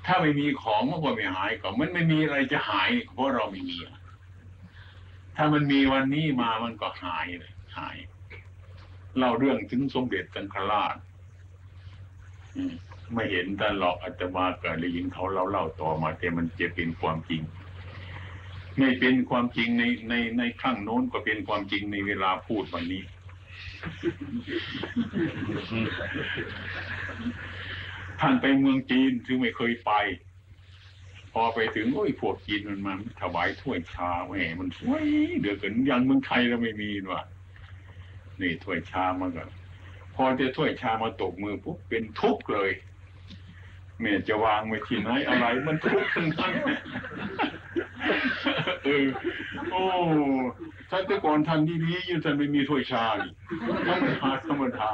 [0.06, 3.78] ถ้าไม่มีของมันก็ไม่หายก็มันไม่มีอะไรจะหายเพราะเราไม่มี
[5.36, 7.98] ถ้ามันมีวันนี้มามันก็หายเลยหาย
[9.18, 10.96] เล่าเรื่องถึงสมเด็จสังฆราช
[13.14, 17.42] ไม่เห็นแต่หรอกอาตมาก็ได้ยินเขาเล่าเล่าต่อมาแต่มันจะเป็นความจริง
[18.78, 23.04] ไม่เป็นความจริงในในในครั้งโน้นก็เป็นความจริงในเวลาพูดวันนี้
[28.20, 29.92] ท่านไปเมืองจีนซึ่งไม่เคยไป
[31.34, 35.06] พอไปถึงโอ้ยพวกจีนมันมาถวายถ้วยชาแหมมันสวย
[35.40, 37.24] เดือดกินยังเมืองไทยเราไม่มีว่ะ
[38.42, 39.50] นี่ถ้วยชามาก่อน
[40.16, 42.72] พอจะถ้วยชามาตกมือปุ๊บเป็นทุกข์เลย
[44.02, 46.54] แม่จะวางไว้ที่ไหนอะไร มันทุกข์ทั้งนั้น
[48.86, 49.06] เออ
[49.72, 49.84] โอ้
[50.90, 53.32] ท่านแต่ก่อนท่านดีๆอยู่ท่านไม่มีถ้วยชานี่
[53.88, 54.90] ธรรมดาธรรมดา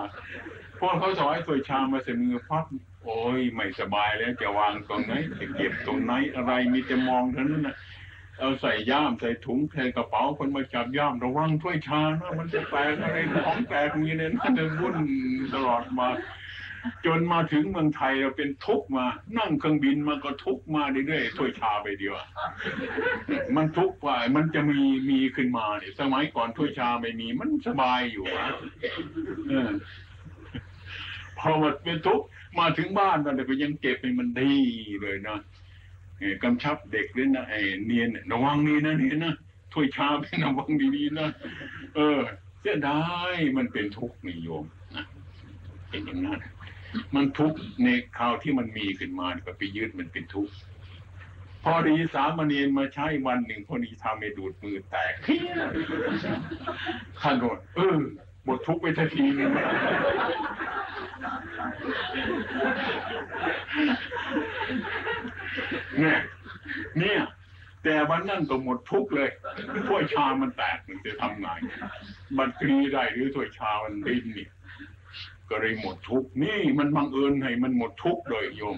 [0.80, 2.66] พอเขาถวายถ้วยชามาใส่มือพับ
[3.04, 7.76] โอ้ยไม่สบายแล้วจะวางตรงไหนจะเก็บตรงไหนอะไรมีแต่มองเท่านั้นนะ
[8.40, 14.96] เอาใส่ย่ามใส่ถุงใส่กระเป๋าคนมาจับย่ามระวังถ้วยชานะมันจะแตกอะไรของแตกมีเนี่ยน่าจะวุ่น
[15.54, 16.08] ตลอดมา
[17.06, 19.06] จนมาถึงเมืองไทยเราเป็นทุกข์มา
[19.38, 22.16] นั่งเครื่องบินมาก็ทุกข์มาเรื่อยๆถ้วยชาไปเดียว
[23.56, 28.48] มันทุกข์ว่ามันจะมีมีขึ้นมาเนี่ยสมัยก่อนถ้วยชาไม่มีมันสบายอยู่อะ
[29.48, 29.70] เออ
[31.40, 32.26] พอมันเป็นทุกข์
[32.60, 34.54] มาถึงบ้านมันก็ยังเก็บให้มันดี
[35.02, 35.40] เลยนะ
[36.20, 39.36] เอ่อกำชับเด็กด้วยนะไอ้เนียนเนี่ยระวังนี่นะเนี่ยนะ
[39.74, 41.30] ถ้วยชาเป็นระวังดีๆนะ
[41.96, 42.20] เออ
[42.60, 43.02] เสียดา
[43.34, 44.64] ยมันเป็นทุกข์นิยม
[44.96, 45.06] นะ
[45.90, 46.40] เป็นอย่างนั้น
[47.16, 50.54] มันทุกข์ในคราวที่มันมีขึ้นมาก็ไปยึดมันเป็นทุกข์
[51.64, 55.56] พอดีสามเณรมาใช้วันหนึ่งพอดีทำให้ดูดมือแตกเฮีย
[57.20, 57.44] ท่านโด
[57.76, 57.98] เออ
[58.46, 59.52] หมดทุกข์ไปทันทีนึง
[66.00, 66.20] เนี่ย
[67.00, 67.22] เนี่ย
[67.84, 69.30] แต่วันนั้นก็หมดทุกข์เลย
[69.88, 71.48] ถ้วยชามันแตกมันจะทำไง
[72.38, 74.50] มันกรีได้หรือถ้วยชามันดิ้นเนี่ย
[75.54, 78.78] ก็เลยหมดทุกนี่มันบังเอิญให้มันหมดทุกโดยโยม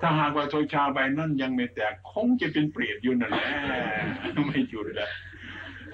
[0.00, 3.48] ถ้าหากว่าถ้วยชาใบนั้นยังไม่แตกคงจะเป็นเปรตอยู่นั่นแหละ
[4.48, 5.10] ไม่หยุดแล้ว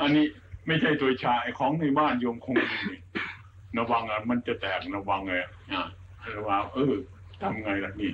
[0.00, 0.24] อันนี้
[0.66, 3.00] ไม่ใช่ถ้วยชาไอ้ของในบ้านโยมคงมีนี่
[3.78, 5.50] ระวังอะมันจะแตกระวังไงอะ
[6.36, 6.94] ระวังเออ
[7.40, 8.10] ทำไงล่ะนี่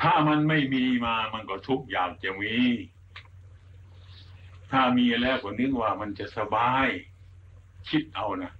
[0.00, 2.54] ถ้ามันไม่มีมามันก็ทุกอยากจะมี
[4.70, 6.88] ถ้ามีแล้วก็นึกว่ามันจะสบาย
[7.90, 8.52] คิดเอานะ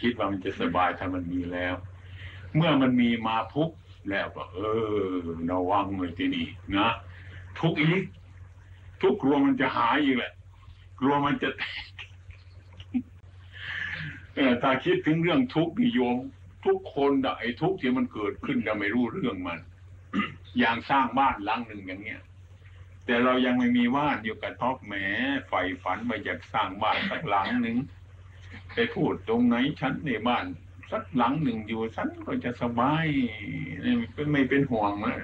[0.00, 1.74] คิดว่ามันจะสบายถ้ามันมีแล้ว
[2.54, 3.70] เมื่อมันมีมาพุก
[4.10, 4.58] แล้วก็ เอ
[5.06, 5.12] อ
[5.50, 6.88] ระวังเลยทีนี้นะ
[7.60, 8.02] ทุกอีก
[9.02, 10.32] ทุกกลัวมันจะหายอีกแหละ
[11.00, 11.84] กลัวมันจะแตก
[14.62, 16.16] ถ้าคิดถึงเรื่องทุกข์นิยม
[16.66, 19.58] ทุกคนไอ้ทุกข์ที่มันเกิดขึ้นเราไม่รู้เรื่องมัน
[20.58, 22.20] อย่างสร้างบ้านหลังหนึ่งอย่างเงี้ย
[23.04, 24.94] แต่เรายังไม่มีบ้านอยู่กับท็อปแหม
[25.48, 27.76] ใฝ่ฝันมาอยากสร้างบ้านสักหลังหนึ่ง
[28.74, 30.44] ไปพูดตรงไหนฉันในบ้าน
[30.92, 33.06] สักหลังหนึ่งอยู่ฉันก็จะสบาย
[34.32, 35.16] ไม่เป็นห่วงนะ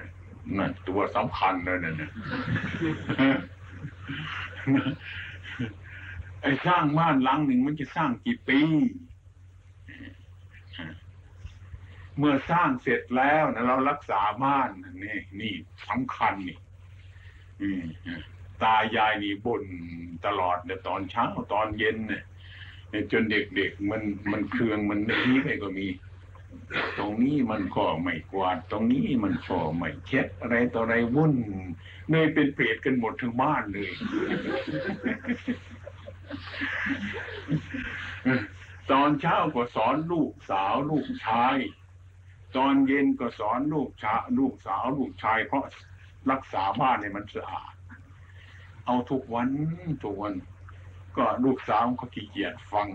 [0.57, 2.11] นั่นตัวสำคัญเลยนั่นนะ
[6.41, 8.59] ไอ้สร้างบ้านหลังหนึ่งมันจะสร้างกี่ปี
[12.17, 14.69] เมื่อสร้างเสร็จแล้วนะเรารักษาบ้าน
[15.03, 15.53] นี่นี่
[15.87, 16.57] สำคัญนี่
[18.63, 19.63] ตายายนี่บ่น
[20.25, 22.23] ตลอดเนี่ยตอนเช้าตอนเย็นเนี่ย
[23.11, 25.87] จนเด็กๆมันมันเครืองมันนี้ไปก็มี
[26.97, 31.33] ตรงนี้มันก็ไม่กวาด ตรงนี้มันก็ไม่เช็ดอะไรต่ออะไรวุ่น
[32.09, 33.89] เลยเป็นเปรตกันหมดทั้งบ้านเลย
[38.91, 41.55] ตอนเช้าก็สอนลูกสาวลูกชาย
[42.55, 45.65] ตอนเย็นก็สอนลูกชาลูกสาวลูกชาย เพราะ
[46.31, 47.73] รักษาบ้านให้มันสะอาด
[48.85, 49.49] เอาทุกวัน
[50.03, 50.33] ทุกวัน
[51.17, 52.87] ก็ลูกสาวก็ขี้เกียจฟัง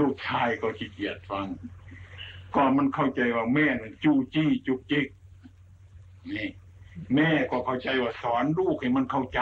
[0.00, 1.46] ลูกชายก็ขี้เกียจฟัง
[2.54, 5.06] ก็มันเข้าใจว่าแม่น่ะจู้จี้จุกจิก
[6.32, 6.48] นี่
[7.14, 9.40] แม่ก็เข้าใจว่าสอนลูกให้มันเข้าใจ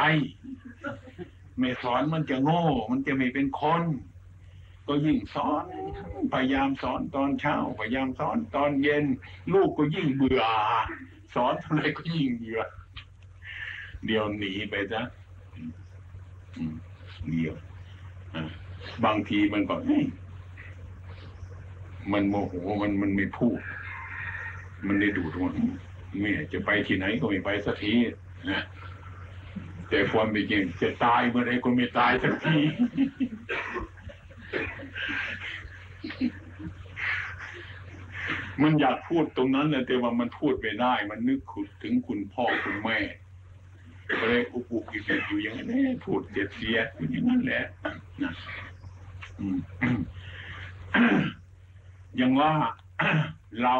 [1.59, 3.83] ไม่สอนมันจะโง่ มันจะไม่เป็นคน
[4.87, 5.65] ก็ยิ่งสอน
[6.33, 9.05] พยายามสอนตอนเช้า พยายามสอนตอนเย็น
[9.53, 10.43] ลูกก็ยิ่งเบื่อ
[11.35, 12.57] สอนเท่าไรก็ยิ่งเบื่
[14.07, 15.01] เดี๋ยวหนีไปซะ
[17.29, 17.55] เดี๋ยว
[19.05, 19.75] บางทีมันก็
[22.13, 23.59] มันโมโหมันมันไม่พูด
[24.87, 25.51] มันได้ดูดว่า
[26.21, 27.95] แม่จะไปที่ไหนก็ไม่ไปสักที
[28.51, 28.61] นะ
[29.89, 32.59] แต่ความเป็นจริงจะตายเมื่อไรก็ไม่ตายสักที
[38.63, 42.99] มันอยากพูดตรงนั้นนะแต่ว่ามันพูดไม่ได้ มันนึกขุดถึงคุณพ่อคุณแม่
[44.21, 45.69] ก็เลยอุปุกอิบอยู่อย่างนั้น
[46.05, 47.65] พูดเสียดเสียอยู่อย่างนั้นแหละ
[48.23, 48.33] นะ
[52.17, 52.53] อย่างว่า
[53.63, 53.77] เรา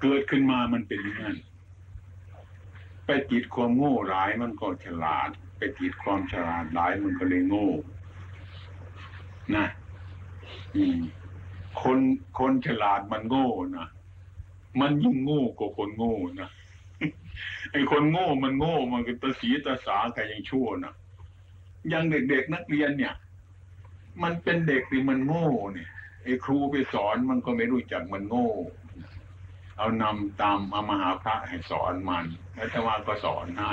[0.00, 1.36] เกิดขึ้นมามันเป็นอย่างนั้น
[3.06, 7.68] ไปติดความโง่หลายมันก็ฉลาด ไปติดความฉลาดหลายมันก็เลยโง่
[9.56, 9.66] นะ
[11.82, 11.98] คน
[12.38, 13.88] คนฉลาดมันโง่นะ
[14.80, 16.50] มันยิ่งโง่กว่าคนโง่นะ
[17.72, 20.94] ไอ้คนโง่มันโง่มันก็ตาสีตาสาแต่ยังชั่วนะ
[21.92, 23.14] ยังเด็กๆนักเรียนเนี่ย
[24.22, 25.88] มันเป็นเด็กที่มันโง่เนี่ย
[26.24, 28.48] ไอ้ครูไปสอนมันก็ไม่รู้จักมันโง่
[29.78, 33.72] เอานำตามเอามหาพระให้สอนมันแล้วถ้าว่าก็สอนให้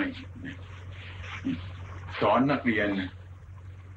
[2.22, 2.88] สอนนักเรียน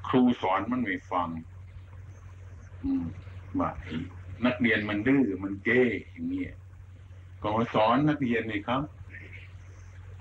[0.07, 1.29] ครูสอนมันไม่ฟัง
[3.59, 3.93] ว่าไอ้
[4.45, 6.53] นักเรียนมันดื้อมันเก้อย่างเงี้ย
[7.41, 8.81] ก็มาสอนนักเรียนนี่ครับ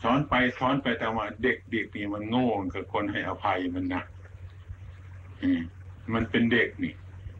[0.02, 4.02] สอนไปสอนไปแต่ว่าเด็กเด็กนี่มันโง่กับคนให้อภัยมันนะ
[6.14, 6.92] มันเป็นเด็กนี่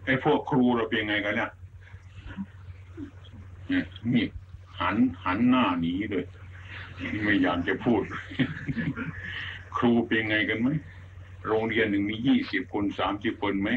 [0.05, 1.51] ไอ้พวกครูเราเป็นไงกันเนี่ย
[3.69, 4.25] เนี่ยนี่
[4.81, 6.25] หันหันหน้าหนีเลย
[7.25, 8.03] ไม่อยากจะพูด
[9.77, 10.69] ครูเป็นไงกันไหม
[11.47, 13.71] โรงเรียนหนึ่งมียี่สิบคนสามสิบคนไหม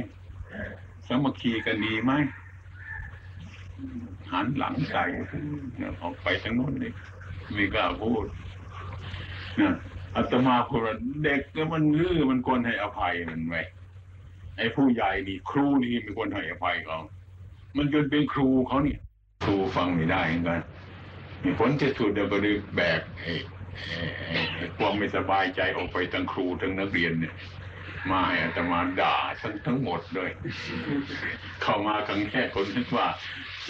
[1.13, 2.13] สามัคคีกันดีไหม
[4.32, 5.04] หันหลังใส่
[5.78, 6.93] เนี่ยออกไปทั้งโน้นเลย
[7.54, 8.26] ไม่กล้าพูด
[9.60, 9.74] นะ
[10.15, 13.62] อาตมาพูดว่าเด็กเนี่ยมันลื้อมันควรให้อภัยมันไว้
[14.58, 17.00] ไอ้ผู้ใหญ่นี่ครูนี่มันควรให้อภัยเขา
[17.78, 19.00] มันจนเป็นครูเขาเนี่ย
[19.43, 20.62] ครูฟังไม่ได้เหมือนกัน
[21.43, 23.34] มีผลที่สุดเดี๋ยวก็เลยแบกไอ้
[24.28, 27.34] ไอ้ไอ้ความไม่สบายใจออกไปทั้งครูทั้งนักเรียนเนี่ย
[28.09, 30.31] มาให้อาตมาด่าทั้งทั้งหมดเลย
[31.61, 33.07] เข้ามาครั้งแรกคนนึกว่า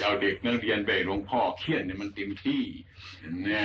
[0.03, 2.61] เอาเด็กนักเรียนไปหลวงพ่อเขียนเนี่ยมันเต็มที่
[3.45, 3.63] แน่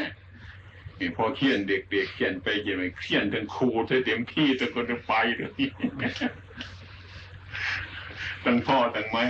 [0.99, 5.51] นี่พอเขียนเด็กๆเขียนไปเขียนไปเขียนทั้งครูทั้งเต็มที่ทั้งคนจะไปเลย
[8.45, 9.27] ทั้งพ่อทั้งแม่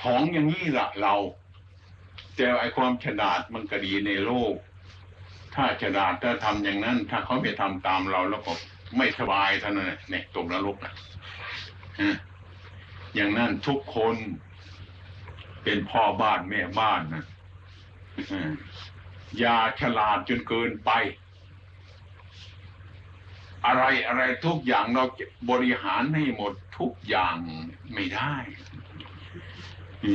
[0.00, 1.14] ของอย่างนี้ละเรา
[2.36, 4.54] แต่ไอความฉลาดมันก็ดีในโลก
[5.54, 8.52] ถ้าฉลาดถ้าทำอย่างนั้น ถ้าเขาไปทำตามเราแล้วก็
[8.96, 10.92] ไม่สบายเท่านั้นแหละเนี่ยตกนรกนะ
[12.00, 12.16] ฮะ
[13.14, 14.16] อย่างนั้นทุกคน
[15.64, 17.24] เป็นพ่อบ้านแม่บ้านนะ
[18.32, 18.52] อ่า
[19.38, 20.90] อย่าฉลาดจนเกินไป
[23.66, 25.04] อะไรอะไรทุกอย่างเรา
[25.50, 27.36] บริหารให้หมดทุกอย่าง
[27.94, 28.34] ไม่ได้
[30.04, 30.12] อื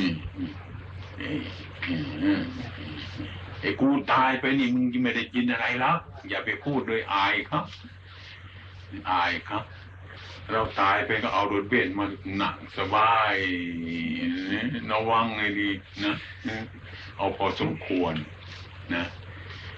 [3.62, 5.98] ไอ้กูตายไปนี่มึงไม่ได้กินอะไรแล้ว
[6.30, 7.64] อย่าไปพูดเลยอายครับ
[9.10, 9.64] อายครับ
[10.52, 12.06] เราตายไปก็เอารถเบนมา
[12.38, 13.36] หนักสบาย
[14.92, 15.70] ระวังให้ดี
[16.04, 16.16] นะ
[17.18, 18.14] เอาพอสมควร
[18.94, 19.04] นะ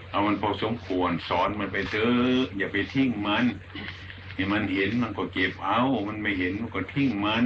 [0.10, 3.46] เอามันพอสมควร สอนมันไปเถอะอย่าไปทิ้งมัน
[4.34, 7.46] ให้มันเห็นมันก็เก็บเอา มันไม่เห็นมันก็ทิ้งมัน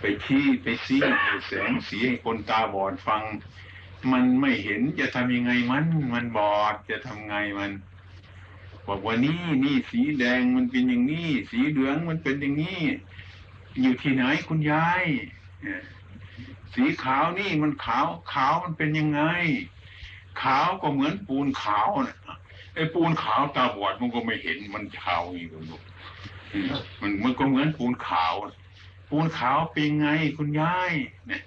[0.00, 3.22] ไปชี้ไปซีไปแสงสีให้คนตาบอดฟัง
[4.12, 7.70] มันไม่เห็นจะทำยังไงมัน มันบอดจะทำไงมัน
[8.86, 12.80] บอกว่านี่นี่สีแดงมันเป็นอย่างนี้ สีเหลืองมันเป็นอย่างนี้
[13.82, 15.04] อยู่ที่ไหนคุณยาย
[16.74, 19.22] สีขาวนี่มันขาวขาวมันเป็นยังไง
[20.42, 22.16] ขาวก็เหมือนปูนขาวนะ
[22.74, 25.82] ไอ้ปูนขาวตาบอดมันก็ไม่เห็นมันขาวอย่างนี้ลูก
[27.00, 28.34] มันมันก็เหมือนปูนขาว
[29.10, 30.92] ปูนขาวเป็นไงคุณยาย
[31.28, 31.42] เนี่ย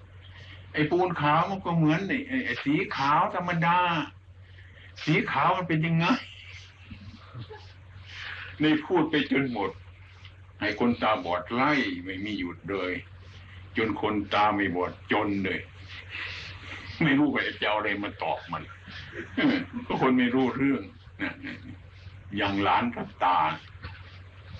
[0.74, 3.80] ไอ้ปูนขาวมันก็เหมือนไอ้ไอ้ไอ้สีขาวธรรมดา
[5.04, 6.06] สีขาวมันเป็นยังไง
[8.63, 9.71] นี่พูดไปจนหมด
[10.59, 11.71] ให้คนตาบอดไล่
[12.05, 12.93] ไม่มีหยุดเลย
[13.77, 15.59] จนคนตาไม่บอดจนเลย
[17.03, 18.63] ไม่รู้ว่าจะเอาอะไรมาตอบมัน
[19.87, 20.83] ก็คนไม่รู้เรื่อง
[21.21, 21.33] นะ
[22.37, 23.39] อย่างหลานกับตา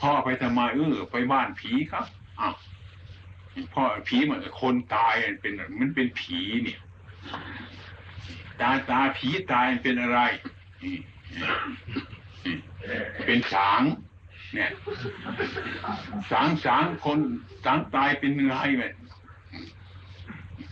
[0.02, 2.06] พ่อไปทำไมเออไปบ้านผีครับ
[2.40, 2.56] อ้าว
[3.74, 6.80] พ่อผีเหมือนคนตายเป็นมันเป็นผีเนี่ย
[8.62, 10.20] ตาตาผีตายเป็นอะไร
[13.26, 13.82] เป็นสาง
[14.54, 14.72] เนี่ย
[16.32, 17.20] สางสางคน
[17.66, 18.84] สางตายเป็นอะไรไหม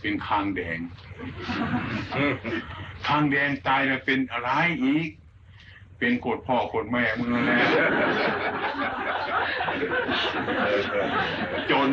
[0.00, 0.78] เป็นคางแดง
[3.06, 4.50] คางแดงตายแล้วเป็นอะไร
[4.84, 5.10] อีก
[5.98, 7.58] เป็นโกดพ่อโกดแม่มึงและ
[11.70, 11.90] จน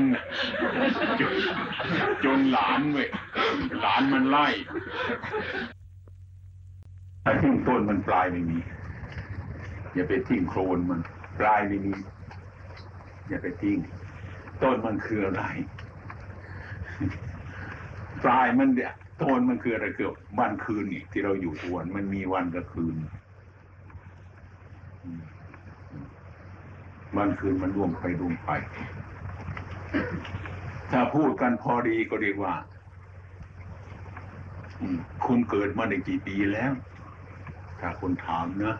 [1.19, 1.33] จน
[2.25, 3.07] จนหลานเว้ย
[3.81, 4.47] หลานมันไล่
[7.23, 8.57] ถ้าทิ้ต้นมันปลายไม่มี
[9.93, 10.99] อย่าไปทิ้งโครนมัน
[11.39, 11.93] ปลายไม่มี
[13.29, 13.77] อย่าไปทิ้ง
[14.61, 15.43] ต้นมันคืออะไร
[18.23, 20.07] ปลายมันเนี่ยต้นมันคืออะไรคือ
[20.39, 22.95] วันคืนนี่ที่เราอยู่ทวนมันมีวันกับคืน
[27.17, 28.49] วันคืนมันร่วงไปร่วงไป
[30.91, 32.53] ถ้าพูดกันพอดีก็เรียกว่า
[35.25, 36.71] คุณเกิดมาได้กี่ปีแล้ว
[37.79, 38.75] ถ้าคนถามนะ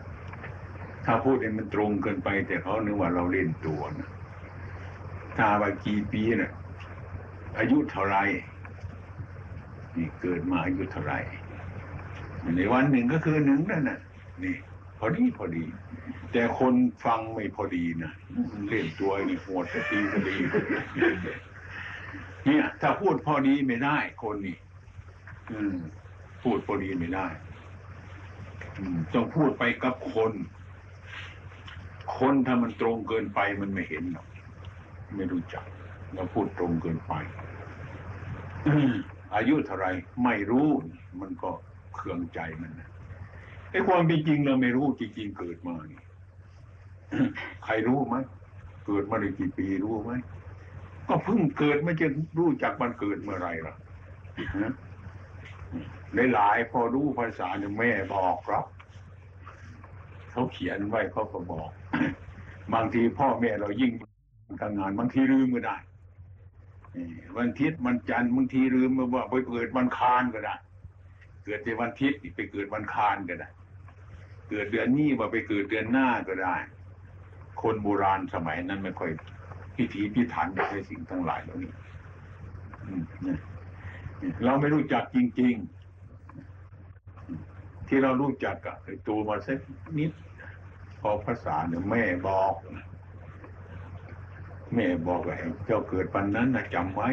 [1.04, 4.10] ถ้าพูดเนี่ยมันตรงเกินไป แต่เขานึกว่าเราเล่นตัวนะ
[5.36, 6.52] ถ้าว่ากี่ปีเนะ่ะ
[7.58, 8.16] อายุเท่าไร
[9.96, 11.14] นี่เกิดมาอายุเท่าไร
[12.56, 13.98] ในวันหนึ่งก็คือหนึ่งนั่นน่ะ
[14.42, 14.56] นี่
[14.98, 15.64] พอดีพอดี
[16.32, 16.74] แต่คน
[17.04, 18.12] ฟังไม่พอดีนะ
[18.68, 20.36] เล่นตัวนี่โหดตีพอดี
[22.46, 24.56] เนี่ย ถ้าพูดพอดีไม่ได้ คนนี่
[25.52, 25.76] อืม
[26.42, 27.26] พูดพอดีไม่ได้
[29.14, 30.32] ต้องพูดไปกับคน
[32.18, 34.26] คนถ้ามันตรงเกินไปมันไม่เห็นหรอก
[35.16, 35.64] ไม่รู้จัก
[36.14, 37.12] เราพูดตรงเกินไป
[39.34, 39.86] อายุเท่าไร
[40.24, 40.68] ไม่รู้
[41.20, 41.50] มันก็
[41.94, 42.90] เคืองใจมันนะ
[43.70, 46.02] ไอ้ความเป็นจริงเราไม่รู้จริงๆเกิดมานี่
[47.64, 48.16] ใครรู้ไหม
[48.86, 50.12] เกิดมาได้กี่ปีรู้ไหม
[51.08, 52.06] ก็เพิ่งเกิดไม่จะ
[52.38, 53.74] รู้จักมันเกิดเมื่อไหรล่ะ
[54.56, 54.72] ฮะ
[56.32, 58.64] หลายๆพอรู้ภาษาเนี่ยแม่บอกครับ
[60.32, 61.70] เขาเขียนไว้เขาก็บอก
[62.74, 63.92] บางทีพ่อแม่เรายิ่ง
[64.62, 65.76] ทำงานบางทีลืมก็ได้
[67.36, 70.54] วันทิตย์วันจันทร์บางทีลืมมาว่าไปเกิดวันคานก็ได้
[71.44, 73.48] เกิดในวันทิตย์ไปเกิดวันคานก็ได้
[74.50, 76.56] เกิดเดือนนี้ว่าไปเกิดเดือนหน้าก็ได้
[77.62, 79.10] คนโบราณสมัยนั้นไม่ค่อย
[79.76, 81.72] พิถีพิถันในสิ่งทั้งหลายเหล่านี้
[84.44, 85.81] เราไม่รู้จักจริง ๆ
[87.94, 89.58] ที่เรารู้จักกับไอ้ตัวมาสัก
[89.98, 90.12] นิด
[91.00, 92.54] พอภาษาเนี่ยแม่บอก
[94.74, 95.36] แม่บอกว่า
[95.66, 97.08] เจ้าเกิดวันนั้นนะจำไว้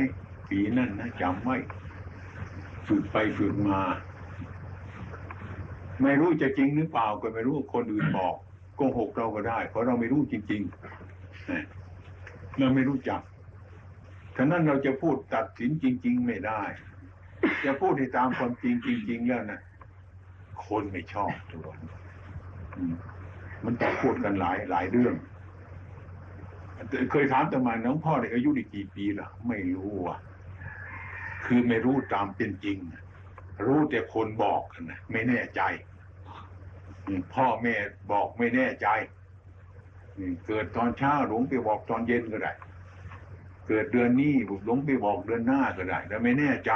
[0.50, 1.56] ปีนั้นนะจำไว้
[2.88, 3.82] ฝึกไปฝึกมา
[6.02, 8.36] ไม่รู้จะจริงหรือเปล่าก็ไม่รู้คนอื่นบอก
[8.76, 13.22] โกหกเราก็ได้ เพราะเราไม่รู้จริงๆเราไม่รู้จัก
[14.36, 16.62] ฉะนั้นเราจะพูดตัดสินจริง ๆ ไม่ได้
[17.66, 19.62] จะพูดให้ตามความจริงจริง ๆ แล้วนะ
[20.68, 21.68] คนไม่ชอบตัว
[22.76, 22.96] อืม
[23.66, 25.16] มันต้อพูดกันหลายหลายเรื่อง
[27.12, 30.20] เคยถามตมาน้องพ่อเด็กอายุได้กี่ปีล่ะ ไม่รู้อะ
[31.46, 32.78] คือไม่รู้ตามเป็นจริง
[33.66, 35.62] รู้แต่คนบอกนะไม่แน่ใจ
[37.34, 37.76] พ่อแม่
[38.12, 38.88] บอกไม่แน่ใจ
[40.48, 42.54] เกิดตอนเช้าหลวงไปบอกตอนเย็นก็ได้
[43.68, 44.34] เกิดเดือนนี้
[44.66, 46.72] หลวงไปบอกเดือนหน้าก็ได้แต่ไม่แน่ใจ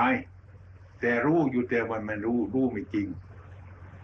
[1.02, 3.08] แต่รู้อยู่แต่วันมันรู้รู้ไม่จริง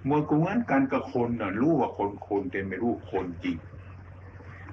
[0.06, 3.58] เมื่อกูงั้นกันกับคนน่ะรู้ว่าคนคนแต่ไม่รู้คนจริง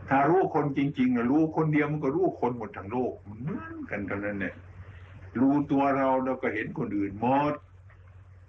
[0.09, 4.55] ถ้ารู้คนจริงๆนะรู้คนเดียวมันก็รู้คนหมดทั้งโลกเหมือนกันเท่านั้นเนี่ย
[5.41, 7.55] รู้ตัวเราเราก็เห็นคนอื่นหมด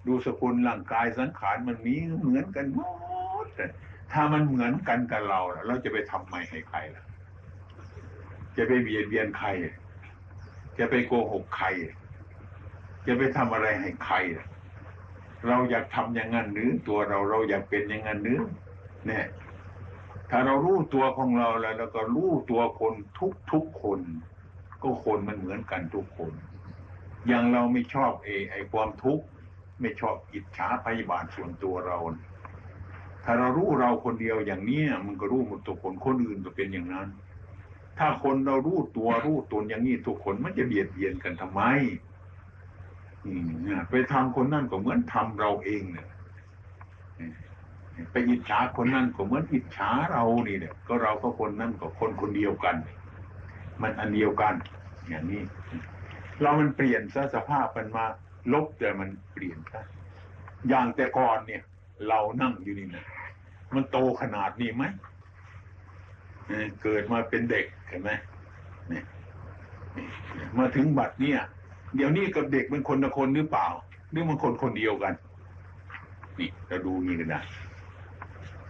[0.07, 2.81] ดูสกุลร่างกายสังขารมันมีเหมือนกันหม
[3.45, 3.47] ด
[4.11, 7.03] ถ้ามันเหมือนกันกับเราเราจะไปทำไมให้ใครล่ะ
[8.57, 9.49] จะไปเบียดเบียนใคร
[10.77, 11.67] จะไปโกหกใคร
[13.07, 14.47] จะไปทำอะไรให้ใครล่ะ
[15.45, 18.41] เราอยากทำอย่างนั้นหรือตัวเราเราอยากเป็นอย่างนั้นหรือ
[19.05, 19.25] เนี่ย
[20.29, 23.99] ถ้าเรารู้ตัวของเราแล้วเราก็รู้ตัวคนทุกทุกคน
[24.83, 26.33] ก็คนมันเหมือนกันทุกคน
[27.27, 29.25] อย่างเราไม่ชอบเอไอความทุกข์
[29.81, 31.97] ไม่ชอบอิจฉาพยาบาทส่วนตัวเรา
[33.23, 37.07] ถ้าเรารู้เราคนเดียวอย่างนี้มันก็รู้หมดตัวคนคนอื่นก็เป็นอย่างนั้น
[37.99, 41.61] ถ้าคนเรารู้ตัวรู้ตนอย่างนี้ทุกคนมันจะเบียดเบียนกันทำไม
[42.06, 46.07] เไปทำคนนั่นก็เหมือนทำเราเองเนี่ย
[48.11, 52.75] ไปอิจฉาคนนั่นก็เหมือนอิจฉาเรานี่เนี่ย ก็เราก็คนนั่นก็คนคนเดียวกัน
[53.81, 54.53] มันอันเดียวกัน
[55.07, 55.41] อย่างนี้
[56.41, 58.05] เรามันเปลี่ยนซะสภาพมันมา
[58.53, 59.81] ลบแต่มันเปลี่ยนซะ
[60.69, 61.61] อย่างแต่ก่อนเนี่ย
[62.07, 63.05] เรานั่งอยู่นี่นะ
[63.73, 64.83] มันโตขนาดนี้ไหม
[66.83, 68.11] เกิดมาเป็นเด็กเห็นไหม
[68.89, 69.03] เนี่ย
[69.95, 71.39] เนี่ยมาถึงบัดเนี่ย
[71.95, 73.67] เดี๋ยวนี้กับเด็กมันคนละคนหรือเปล่า
[74.11, 75.13] หรือมันคนคนเดียวกัน
[76.39, 77.41] นี่เราดูนี่กันนะ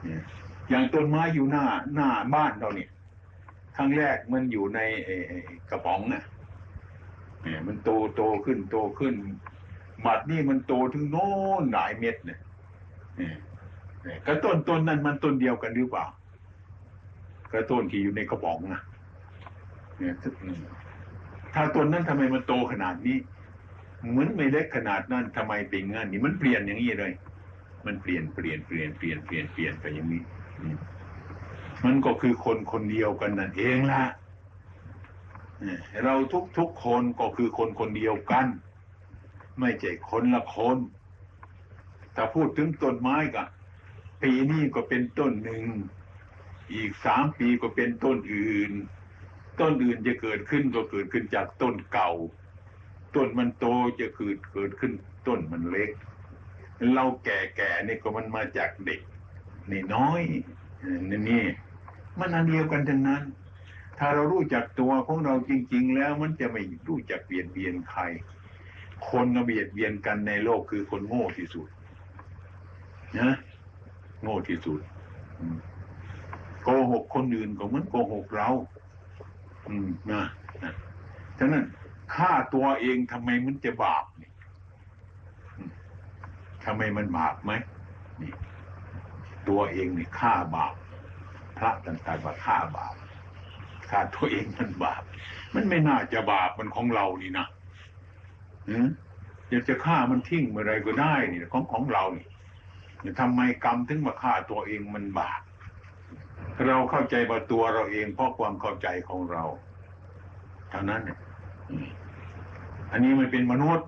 [0.03, 0.22] เนี่ย
[0.70, 1.65] อย่างต้นไม้อยู่หน้า
[1.95, 2.89] หน้าบ้านเราเนี่ย
[3.76, 4.80] ครั้งแรกมันอยู่ใน
[5.70, 6.24] กระป๋องน่ะ
[7.43, 9.15] เนี่ยมันโตโตขึ้นโตขึ้น
[10.05, 11.30] บัดนี่มันโตถึงโน้
[11.61, 12.39] นหลายเม็ดเนี่ย
[13.18, 16.05] เนี่ยกระต้นต้นนั้นมันต้นเดียวกันหรือเปล่า
[17.53, 18.82] กระต้นที่อยู่ในกระป๋องนะ
[19.97, 20.13] เนี่ย
[21.58, 23.18] ถ้าต้นนั้นทำไมมันโตขนาดนี้
[24.10, 27.14] เหมือนไม่เล็กขนาดนั้นทำไมเป็นงั้นนี่มันเปลี่ยนอย่างนี้เลย
[27.86, 30.22] มันเปลี่ยนเปลี่ยนเปลี่ยนเปลี่ยนเปลี่ยนเปลี่ยนไปอย่างนี้
[31.86, 34.03] มันก็คือคนคนเดียวกันนั่นเองล่ะ
[36.03, 38.47] เราทุกทุกคนก็คือคนคนเดียวกัน
[39.60, 40.78] ไม่ใช่คนละคน
[42.16, 43.43] ถ้าพูดถึงต้นไม้ก็
[44.22, 45.64] ปีนี้ก็เป็นต้นหนึ่ง
[46.74, 48.72] อีกสามปีก็เป็นต้นอื่น
[49.60, 52.12] ต้นอื่นจะเกิดขึ้นก็เกิดขึ้นจากต้นเก่า
[53.16, 53.66] ต้นมันโต
[53.99, 54.91] จะเกิดเกิดขึ้น
[55.28, 55.91] ต้นมันเล็ก
[56.93, 59.01] เราแก่ๆนี่ก็มันมาจากเด็ก
[59.72, 60.22] นี่น้อย
[61.10, 61.45] นี่นี่
[62.20, 63.24] มันอันเดียวกันทั้งนั้น
[63.99, 68.01] ถ้าเรารู้จักตัวของเราจริง ๆ แล้วมันจะไม่รู้จักเบียดเบียนใคร
[69.10, 71.68] คนเบียดเบียนกันในโลกคือคนโง่ที่สุด
[73.20, 73.32] นะ
[74.22, 74.80] โง่ที่สุด
[76.64, 78.49] โกหกคนอื่นก็เหมือนโกหกเรา
[79.70, 80.24] อืมนะ
[80.63, 80.74] นะ
[81.39, 81.63] ฉะนั้น
[82.15, 84.32] ฆ่าตัวเองทำไมมันจะบาปนี่
[85.57, 85.72] อืม
[86.65, 87.51] ทำไมมันบาปไหม
[88.22, 88.32] นี่
[89.49, 90.76] ตัวเองนี่ฆ่าบาป
[91.57, 92.95] พระต่างๆว่าฆ่าบาป
[93.89, 95.03] ฆ่าตัวเองมันบาป
[95.55, 97.47] มันไม่น่าจะบาปมันของเรานี่นะ
[98.70, 98.88] อืม
[99.49, 102.26] อยากจะฆ่ามันทิ้งเมื่อไรก็ได้นี่ของของเรานี่
[103.20, 105.41] ทำไมกรรมถึงมาฆ่าตัวเองมันบาป
[106.66, 109.43] เราเข้าใจว่าตัวเราเองเพราะความเข้าใจของเรา
[110.70, 111.01] เท่านั้น
[112.91, 113.88] อันนี้มันเป็นมนุษย์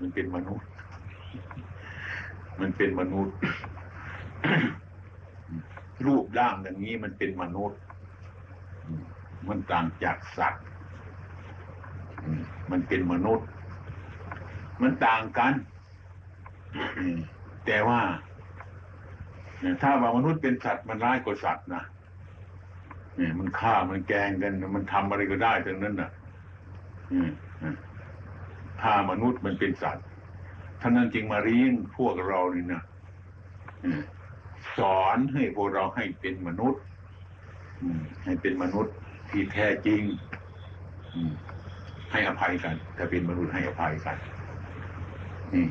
[0.00, 0.66] มันเป็นมนุษย์
[2.60, 3.36] มันเป็นมนุษย์
[6.06, 7.78] รูปร่างอย่างนี้มันเป็นมนุษย์
[9.48, 10.64] มันต่างจากสัตว์
[12.70, 13.46] มันเป็นมนุษย์
[14.82, 15.52] มันต่างกัน
[17.66, 18.00] แต่ว่า
[19.82, 21.82] ถ้าว่ามนุษย์เป็นสัตว์มันร้ายกว่าสัตว์นะ
[23.16, 26.10] เนี่ยมันฆ่ามันแกงกัน มันทำอะไรก็ได้ทั้งนั้นน่ะ
[27.12, 27.30] อืม
[27.62, 27.76] อืม
[28.82, 30.04] ถ้ามนุษย์มันเป็นสัตว์
[30.80, 32.82] ท่านนั้นจึงมาเลี้ยงพวกเรานี่นะ
[34.78, 36.82] สอนให้พวกเราให้เป็นมนุษย์
[38.24, 38.94] ให้เป็นมนุษย์
[39.30, 40.00] ที่แท้จริง
[42.12, 44.16] ให้อภัยกันถ้าเป็นมนุษย์ให้อภัยกัน
[45.54, 45.66] นี่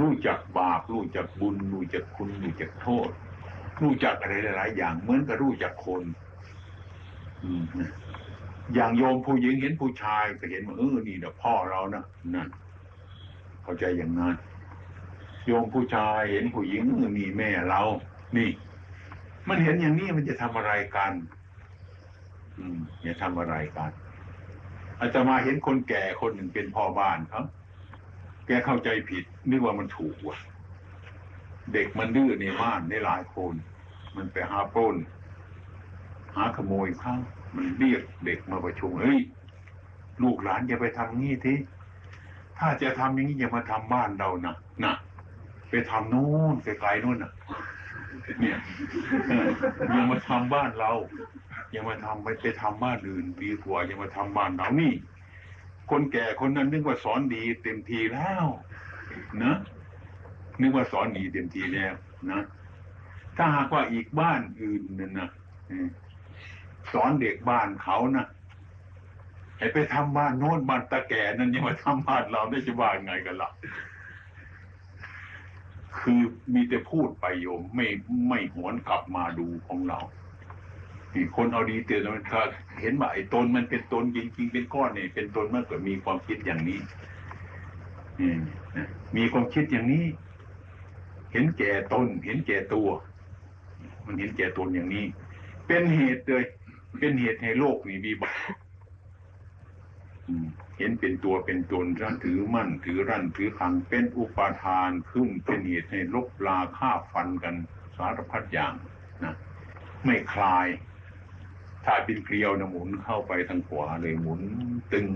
[0.00, 3.10] รู้จักบาป รู้จักบุญ รู้จักคุณ รู้จักโทษ
[3.82, 6.02] รู้จักอะไรหลาย ๆ อย่างเหมือนกับรู้จักคน
[8.74, 12.48] อย่างโยมผู้หญิงเห็นผู้ชายก็เห็นว่าเออนี่เดี๋ยวพ่อเรานะนั่น
[13.62, 14.34] เข้าใจอย่างนั้น
[15.46, 17.82] โยมผู้ชายเห็นผู้หญิงเออนี่แม่เรา
[18.36, 18.50] นี่
[19.48, 21.12] มันเห็นอย่างนี้มันจะทำอะไรกัน
[22.58, 23.90] อืมจะทำอะไรกัน
[24.98, 27.44] อาจจะมาเห็นคนแก่คนหนึ่งเป็นพ่อบ้านครับ
[28.58, 30.38] กเข้าใจผิด นึกว่ามันถูกว่ะ
[31.72, 33.54] เด็กมันดื้อในบ้านได้หลายคน
[34.16, 34.96] มันไปหาปล้น
[36.34, 37.14] หาขโมยข้า
[37.56, 39.20] มันเรียกเด็กมาประชุมเฮ้ย
[40.22, 41.54] ลูกหลานอย่าไปทำงี้ที
[42.58, 44.94] ถ้าจะทำอย่างนี้อย่ามาทำบ้านเรานะนะ
[45.70, 47.32] ไปทำโน่นไกลๆโน่นน่ะ
[48.40, 48.58] เนี่ย
[49.92, 50.92] อย่ามาทำบ้านเรา
[51.70, 54.92] อย่ามาทำไปไปทำบ้านอื่นดีกว่าอย่ามาทำบ้านเรานี่
[55.90, 58.44] คนแก่คนนั้นนึกว่าสอนดีเต็มทีแล้ว
[59.44, 59.54] นะ
[60.60, 61.94] นึกว่าสอนดีเต็มทีแล้ว
[62.30, 62.40] นะ
[63.36, 65.30] ถ้าหากว่าอีกบ้านอื่นนั่นนะ
[66.92, 68.26] สอนเด็กบ้านเขานะ
[69.58, 73.50] ให้ไปทำบ้านโน้นบ้านตาแก่นั่นยังมาทำบ้านเราได้จะว่าไงกันล่ะ
[75.98, 76.20] คือ
[76.54, 77.86] มีแต่พูดไปโยมไม่
[78.28, 79.98] ไม่หวนกลับมาดูของเรา
[81.36, 82.42] คนเอาดีเตือนมันถ้า
[82.80, 86.80] เห็นว่าไอ้ตนมันเป็นตนจริงๆเป็นก้อนเนี่ยเป็นตนเมื่อเกิดมีความคิดอย่างนี้
[89.16, 90.04] มีความคิดอย่างนี้
[91.32, 92.88] เห็นแก่ตน เห็นแก่ตัว
[94.04, 95.04] มันเห็นแก่ตนอย่างนี้
[95.66, 96.44] เป็นเหตุเลย
[96.98, 98.54] เป็นเหตุให้โลกนี้มีบาป
[100.78, 107.54] เห็นเป็นตัวเป็นตนรั้นถือมั่น ถือรั่นถือขังเป็นอุปาทานขึ้นเป็นเหตุให้ลบลาฆ่าฟันกัน
[107.96, 108.74] สารพัดอย่าง
[109.24, 109.34] นะ
[110.04, 110.66] ไม่คลาย
[111.84, 114.40] ถ้าเป็นเกลียวนะหมุนเข้าไปทางขวาเลยหมุน
[114.92, 115.08] ตึง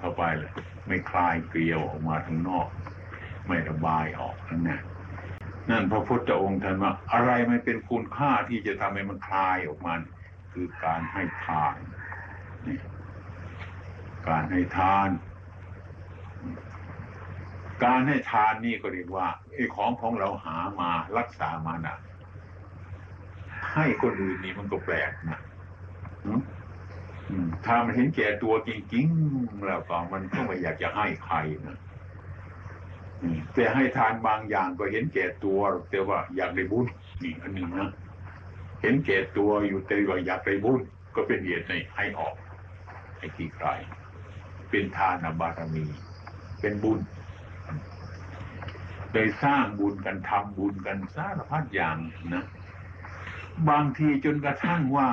[0.00, 0.52] เข้าไปเลย
[0.86, 2.68] ไม่คลายเกลียวออกมาทางนอก
[3.46, 4.80] ไม่ระบายออกนั่นนะ
[5.70, 9.94] นั่นพระพุทธองค์ท่านว่าอะไรไม่เป็นคุณค่าที่จะทำให้มันคลายออกมา
[10.52, 11.76] คือการให้ทาน
[14.28, 15.08] การให้ทาน
[17.84, 21.96] การให้ทานนี่ก็เรียกว่าไอ้ของของเราหามารักษามานะ
[23.74, 25.40] ให้คนอื่นนี่มันก็แปลกนะ
[27.64, 31.78] ถ้ามันเห็นแก่ตัวจริงๆแล้วก็มันก็ไม่อยากจะให้ใครนะ
[33.54, 35.60] แต่ให้ทานบางอย่างก็เห็นแก่ตัว
[35.90, 36.86] แต่ว่าอยากได้บุญ
[37.22, 37.90] นี่อันหนึ่งนะ
[38.82, 40.80] เห็นแก่ตัวอยู่แต่ว่าอยากได้บุญ
[41.14, 42.34] ก็เป็นเหตุในให้ออก
[43.18, 43.68] ให้ที่ใคร
[44.70, 45.84] เป็นทานบารมี
[46.60, 47.00] เป็นบุญ
[49.12, 51.96] โดยสร้างบุญกันทำบุญกันสารพัดอย่าง
[52.34, 52.44] นะ
[53.68, 55.08] บางทีจนกระทั่งว่า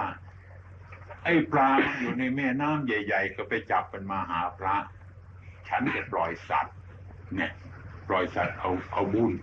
[1.30, 1.69] ไอ้ปลา
[1.99, 4.75] อยู่ในแม่น้ำใหญ่ ๆ ก็ไปจับมันมาหาพระ
[5.67, 6.75] ฉันจะปล่อยสัตว์
[7.36, 7.51] เนี่ย
[8.07, 9.34] ปล่อยสัตว์เอาเอาบุญ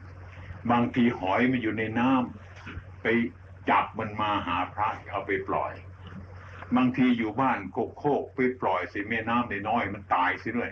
[0.70, 3.06] บางทีหอยมันอยู่ในน้ำไป
[3.70, 5.72] จับมันมาหาพระเอาไปปล่อย
[6.76, 10.70] บางทีอยู่บ้านโคกโคกไปปล่อยสิแม่น้ำน้อยมันตายสิด้วย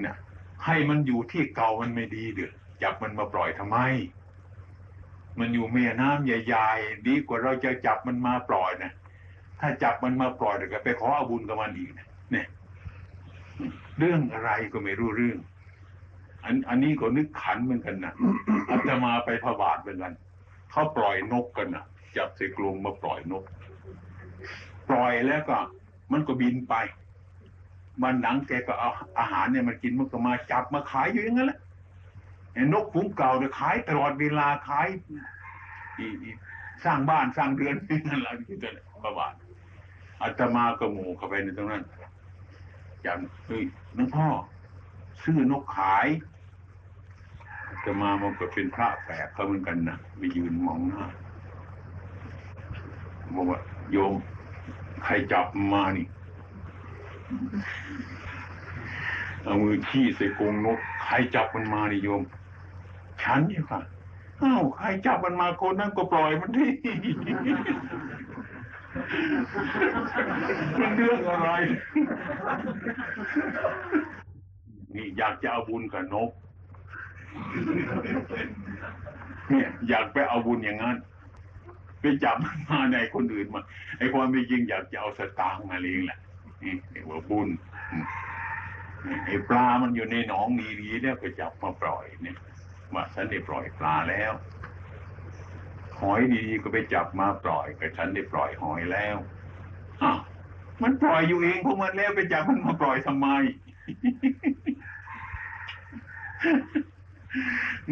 [0.00, 0.16] เนี่ย
[0.64, 3.78] ให้มันอยู่ที่เก่ามันไม่ดีเดือจับมันมาปล่อยทำไม
[5.38, 8.92] มันอยู่แม่น้ำใหญ่ๆดีกว่าเราจะจับมันมาปล่อยนะ
[9.60, 12.46] ถ้าจับมันมาปล่อยเดี๋ยวก็ไปขออาบุญกับมันอีกเนี่ย
[13.98, 15.38] เรื่องอะไรก็ไม่รู้เรื่อง
[16.44, 18.14] อันอันนี้ก็นึกขันเหมือนกันนะ
[18.70, 20.12] อาตมาไปพระบาทเหมือนกัน
[20.70, 21.84] เขาปล่อยนกกันนะ
[22.16, 23.44] จับใส่กรงมาปล่อยนก
[24.88, 25.58] ปล่อยแล้วก็
[26.12, 26.74] มันก็บินไป
[28.02, 31.60] มันหนังแกก็เอาอาหารเนี่ยมันกินมันก็มาจับมาขายอยู่อย่างนั้นแหละ
[32.72, 34.88] นกฝูงเก่าเนี่ยขายตลอดเวลาขาย
[36.84, 37.76] สร้างบ้านสร้างเรือน
[38.08, 38.70] นั่นแหละที่ตัว
[39.04, 39.32] ประบาท
[40.22, 41.84] อาตมาก็หมู่เข้าไปในตรงนั้น
[43.04, 43.62] จำเฮ้ย
[43.94, 44.26] หลวงพ่อ
[45.22, 46.06] ซื้อนกขาย
[47.68, 51.04] อาตมามันก็เป็นพระแปลกเขาเหมือนกันนะไปยืนมองหน้า
[53.34, 53.58] บอกว่า
[53.92, 54.14] โยม
[55.04, 56.06] ใครจับมานี่
[59.42, 62.22] เอามือชี้ใส่กรงนกใครจับมันมานี่โยม
[63.22, 63.80] ฉันนี่ค่ะ
[64.42, 66.70] อ้าวใครจับมันมาคนนั้นก็ปล่อยมันที่
[70.80, 71.50] มันเรื่องอะไร
[74.94, 76.30] นี่อยากจะเอาบุญกับนก
[79.48, 80.96] เนี่ยอยากไปเอาบุญอย่างนั้น
[82.00, 83.62] ไปจับมันมาในคนอื่นมา
[83.98, 86.18] ไอ้ความเป็นจริงอยากจะเอาสตางค์มาเลี้ยงแหละ
[86.62, 87.48] นี่เรียกว่าบุญ
[89.26, 90.48] ไอ้ปลามันอยู่ในหนอง
[90.80, 92.38] ดีๆเนี่ยไปจับมาปล่อยเนี่ย
[92.94, 94.32] ว่าฉันได้ปล่อยปลาแล้ว
[96.00, 99.16] หอยดีๆก็ไปจับมาปล่อยก็ฉันได้ปล่อยหอยแล้ว
[100.82, 103.28] มันปล่อยอยู่เองพวกมันแล้วไปจับมันมาปล่อยทำไม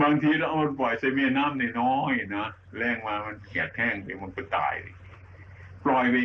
[0.03, 2.49] บางทีเราเอามันปล่อยใส่แม่น้ำในน้อยนะ
[2.79, 4.95] แรงมามันเขียดแห้งไปมันก็ตายเลย
[5.85, 6.17] ปล่อยไป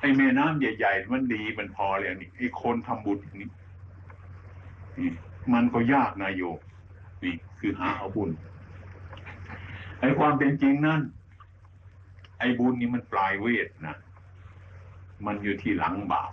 [0.00, 5.10] ไอ้แม่น้ำใหญ่ๆมันดีมันพอแล้วนี่ไอ้คนทำบุญนี่
[5.54, 6.42] มันก็ยากนะโย
[7.22, 8.30] นี่คือหาเอาบุญ
[10.00, 11.00] ไอ้ความเป็นจริงนั่น
[12.38, 13.96] ไอ้บุญนี่มันปลายเวทนะ
[15.26, 16.32] มันอยู่ที่หลังบาป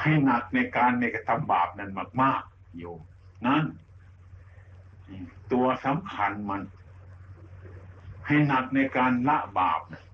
[0.00, 1.90] ให้หนักในการในกระทำบาปนั้น
[2.22, 3.00] มากๆโยม
[3.46, 3.64] นั่น
[5.52, 6.62] ตัวสำคัญมัน
[8.26, 10.04] ให้หนักในการละบาปนะ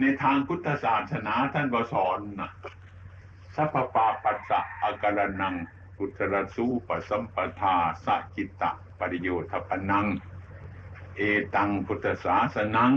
[0.00, 2.50] ในทางพุทธศาสนาท่านก็สอนนะ
[3.54, 5.54] สัพพปาปัสสะอาการนัง
[6.04, 10.06] พุทรสูปสัมปทาสะจิตตะปริโยทปนัง
[11.16, 11.20] เอ
[11.54, 12.92] ตังพุทธศาสนัง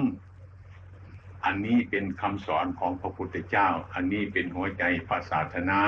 [1.46, 5.82] อันนี้เป็นคำสอนของพระพุทธเจ้า อันนี้เป็นหัวใจพระศาสนา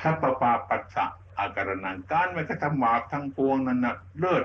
[0.00, 1.06] สัพพปาปัสสะ
[1.38, 4.44] อาการนังการไม่กระทำบาปทั้งปวงนั้นนะเลิศ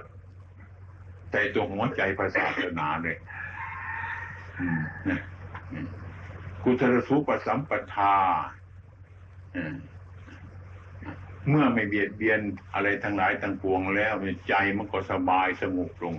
[1.31, 3.17] แต่ตัวหัวใจพระศาสนาเลย
[4.59, 5.21] อืมนะ
[5.71, 5.87] อืม
[6.63, 8.15] กุศลสูปสัมปทา
[9.57, 9.75] อืม
[11.49, 12.39] เมื่อไม่เบียดเบียน
[12.73, 14.13] อะไรทั้งหลายทั้งปวงแล้ว
[14.47, 16.15] ใจมันก็สบายสงบลง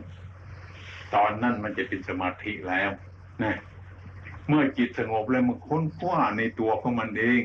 [1.14, 2.90] ตอนนั้นมันจะเป็นสมาธิแล้ว
[3.42, 3.58] นะ
[4.48, 7.42] เมื่อจิตสงบแล้วมันค้นคว้าในตัวของมันเอง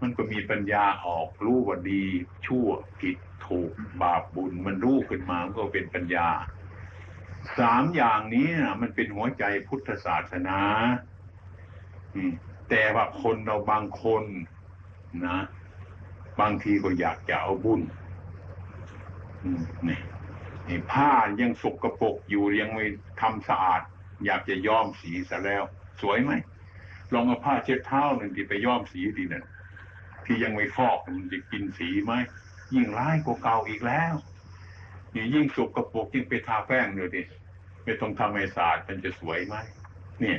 [0.00, 2.02] มันก็มีปัญญาออกรู้ว่าดี
[2.46, 2.68] ชั่ว
[3.00, 6.28] ผิดถูกบาปบุญ มันรู้ขึ้นมามันก็เป็นปัญญา
[7.58, 10.60] สามอย่างนี้นะมันเป็นหัวใจพุทธศาสนา
[12.70, 14.24] แต่ว่าคนเราบางคน
[15.26, 15.38] นะ
[16.40, 17.80] บางทีก็อยากจะเอาบุญ
[19.88, 20.00] นี่
[20.68, 21.10] นี่ผ้า
[21.40, 22.84] ยังสกรปรกอยู่ยังไม่
[23.20, 23.82] ทำสะอาด
[24.24, 25.62] อยากจะย้อมสีซะแล้ว
[26.02, 26.32] สวยไหม
[27.12, 29.44] ลองเอาผ้าเช็ดเท้าหนึ่งที่ไปย้อมสีดีนั่น
[30.26, 32.12] ที่ยังไม่ฟอกมันจะกินสีไหม
[32.74, 34.14] ยิ่งร้ายกว่าเก่าอีกแล้ว
[35.14, 37.22] นี่ยิ่งสกรปรกยิ่งไปทาแป้งเลยดิ
[37.84, 39.54] ไม่ต้องทำให้สะอาดมันจะสวยไหม
[40.22, 40.36] นี่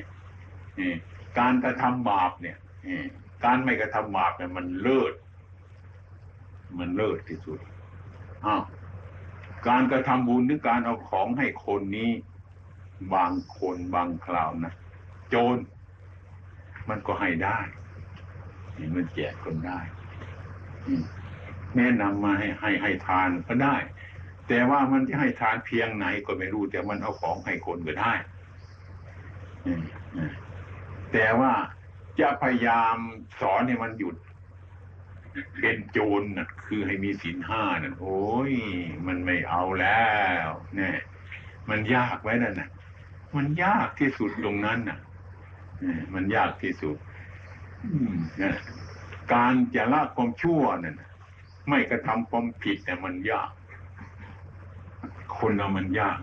[0.79, 0.93] นี่
[1.39, 2.57] การกระทำบาปเนี่ย
[3.45, 5.13] การไม่กระทำบาปเนี่ยมันเลิศ
[6.79, 7.59] มันเลิศที่สุด
[8.45, 8.63] อ้าว
[9.67, 12.11] การกระทำบุญหรือการเอาของให้คนนี้
[13.15, 14.73] บางคนบางคราวนะ
[15.29, 15.57] โจร
[16.89, 17.59] มันก็ให้ได้
[18.77, 19.79] นี่มันแจกคนได้
[21.77, 23.75] แนะนำมาให้ให้ให้ทานก็ได้
[24.47, 28.13] แต่ว่ามันจะให้ทานเพียงไหนก็ไม่รู้ แต่มันเอาของให้คนก็ได้
[31.13, 31.51] แต่ว่า
[32.19, 32.95] จะพยายาม
[33.41, 34.15] สอนให้มันหยุด
[35.59, 38.21] เป็นโจรน่ะคือให้มีศีลห้าน่ะโอ้
[38.51, 38.53] ย
[39.07, 40.11] มันไม่เอาแล้
[40.45, 40.97] วเนี่ย
[41.69, 42.69] มันยากไว้นั่นน่ะ
[43.35, 44.99] มันยากที่สุดตรงนั้นน่ะ
[46.13, 46.97] มันยากที่สุด
[48.41, 48.55] นะ
[49.33, 51.09] การจะละความชั่วนั่นน่ะ
[51.69, 53.51] ไม่กระทำความผิดเนี่มันยาก
[55.37, 56.19] คนเรามันยาก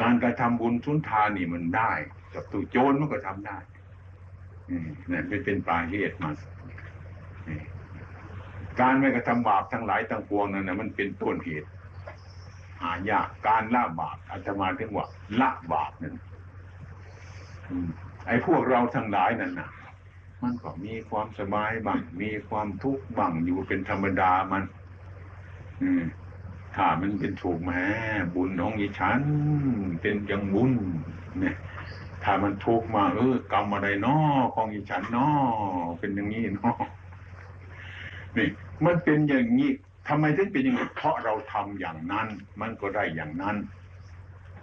[0.00, 1.92] การกระทำบุญทุนทานนี่มันได้
[2.34, 3.58] กับตัวโจรมันก็ทำได้
[5.10, 6.30] นั่นเป็นเป็นปลายเหตุมา
[8.80, 11.68] การไม่กระทำบาปทั้งหลายทั้งปวงนั้นนะมันเป็นต้นเหตุ
[12.80, 15.06] หายากการละบาปอาตมาถึงว่า
[15.40, 16.14] ละบาปนั่น
[18.26, 19.68] ไอ้พวกเราทั้งหลายนั่นนะ
[20.42, 24.62] มันก็มีความสบายบ้างมีความทุกข์บ้างอยู่เป็นธรรมดามัน
[25.82, 26.04] อืม
[26.74, 27.82] ถ้ามันเป็นถูกแหม้
[28.34, 29.20] บุญของอีฉัน
[30.00, 30.72] เป็นอย่างบุญ
[31.40, 31.56] เนี่ย
[32.24, 34.18] ถ้ามันทุกข์มาเออกรรมอะไรน้อ
[34.54, 35.28] ของอีฉันน้อ
[35.98, 36.72] เป็นอย่างนี้น้อ
[38.36, 38.48] นี่
[38.86, 39.70] มันเป็นอย่างนี้
[40.08, 42.28] ทำไมถึงเป็นอย่างนี้เพราะเราทำอย่างนั้น
[42.60, 43.56] มันก็ได้อย่างนั้น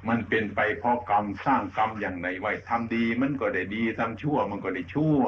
[0.07, 5.21] มันเป็นไปเพราะกรรมสร้างกรรมอย่างไหนไว้ทำดี มันก็ได้ดีทำชั่ว มันก็ได้ชั่ว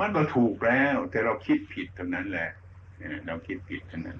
[0.00, 2.50] มันก็ถูกแล้ว แต่เราคิดผิดเท่านั้นแหละ
[3.26, 4.18] เราคิดผิดเท่านั้น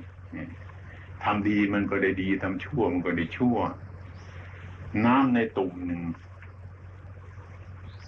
[1.24, 3.56] ทำดีมันก็ได้ดีทำชั่วมันก็ได้ชั่ว
[5.06, 6.02] น้ำในตุ่มหนึ่ง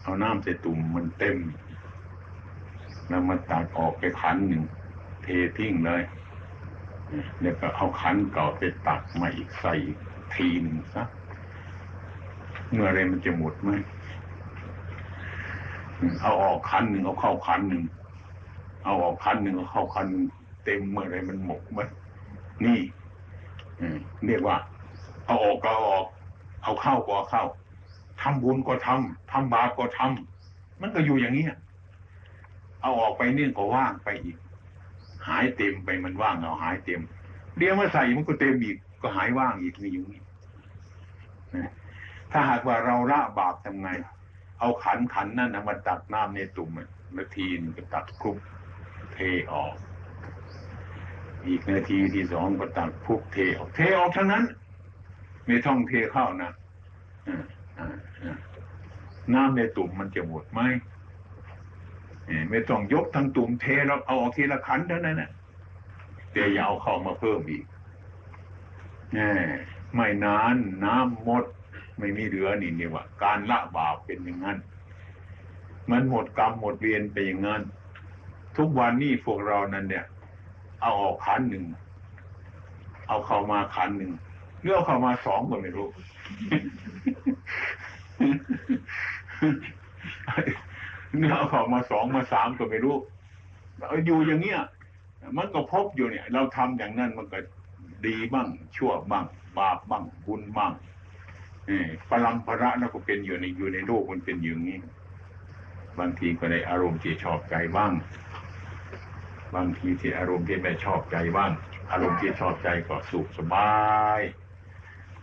[0.03, 1.39] เอาน้ำใส่ตุ่มมันเต็ม
[3.09, 4.63] แล้วมาตักออกไปขันหนึ่ง
[5.29, 6.03] ททิ้งเลย
[7.41, 9.75] แล้วก็เอาขันเก่าไปตักมาอีกใส่
[10.35, 11.05] ทีหนึ่งซะ
[12.73, 13.71] เมื่อไรมันจะหมดไหม
[16.23, 17.83] เอาออกขันหนึ่งเอาเข้าขันหนึ่ง
[18.85, 20.25] เอาออกขันหนึ่งเอาเข้าขันหนึ่ง
[20.65, 21.81] เต็มเมื่อไรมันหมดไหม
[22.65, 22.79] นี่
[24.27, 24.57] เรียกว่า
[25.27, 26.07] เอาออกก็ออก
[26.63, 27.45] เอาเข้าก็เข้า
[28.21, 31.59] ทำบุญก็ทำทำบาปก็ทำมันก็อยู่อย่างนี้ย
[32.83, 34.37] เอาออกไปนี่ก็ว่างไปอีก
[35.29, 37.01] หายเต็มไปมันว่างเอาหายเต็ม
[37.57, 40.23] เดี๋ยวมาใส่มันก็เต็มอีกก็หายว่างอีกนี่อยู่นี่
[42.33, 43.89] ถ้าหากว่าเราละบาปทำไง
[44.59, 46.71] เอาขันขันนั่นนะมาตักน้ำในตุ่ม
[47.17, 48.37] นาทีนก็ตักคลุก
[49.15, 49.19] เท
[49.53, 49.75] ออก
[51.47, 54.45] อีกนาทีที่สองก็ตักคลุกเทออก เทออกทั้งนั้น
[55.47, 56.51] ไม่ต้องเทเข้านะ
[57.29, 57.45] อ่า
[57.79, 57.89] อ่า
[58.23, 58.37] อ่า
[59.35, 60.61] น้ำในตุ่มมันจะหมดไหม
[62.51, 65.31] ไม่ต้องยกทั้งตุ่มเทแล้วเอาออกทีละขันเท่านั้นนะ
[66.33, 67.65] แต่อย่าเอาเข้ามาเพิ่มอีก
[69.95, 71.45] ไม่นานน้ำหมด
[71.99, 74.59] ไม่มีเหลือนี่เนี่ยว่าการละบาปเป็นอย่างนั้น
[75.91, 77.63] มันหมดกรรมหมดเวียนไปอย่างนั้น
[78.57, 80.05] ทุกวันนี้พวกเรานั้นเนี่ย
[80.83, 81.65] เอาออกขันหนึ่ง
[83.09, 84.13] เอาเข้ามาขันหนึ่ง
[84.63, 85.89] เลือกเข้ามาสองก็ไม่รู้
[91.17, 92.97] เนื้อเข้ามาสองมาสามก็ไม่รู้
[94.07, 94.61] อยู่อย่างเงี้ย
[95.37, 97.39] มันก็พบอยู่เนี่ย เราทำอย่างนั้นมันก็
[98.07, 99.25] ดีบ้างชั่วบ้าง
[99.59, 100.73] บาปบ้างบุญบ้าง
[101.67, 104.79] เออพลังพระแล้วก็เป็นอยู่ในอยู่ในโลกมันเป็นอย่างนี้
[105.99, 107.93] บางทีก็ได้อารมณ์ที่ชอบใจบ้าง
[109.55, 111.51] บางทีที่อารมณ์ที่ไม่ชอบใจบ้าง
[111.93, 113.73] อารมณ์ที่ชอบใจก็สุขสบา
[114.19, 114.21] ย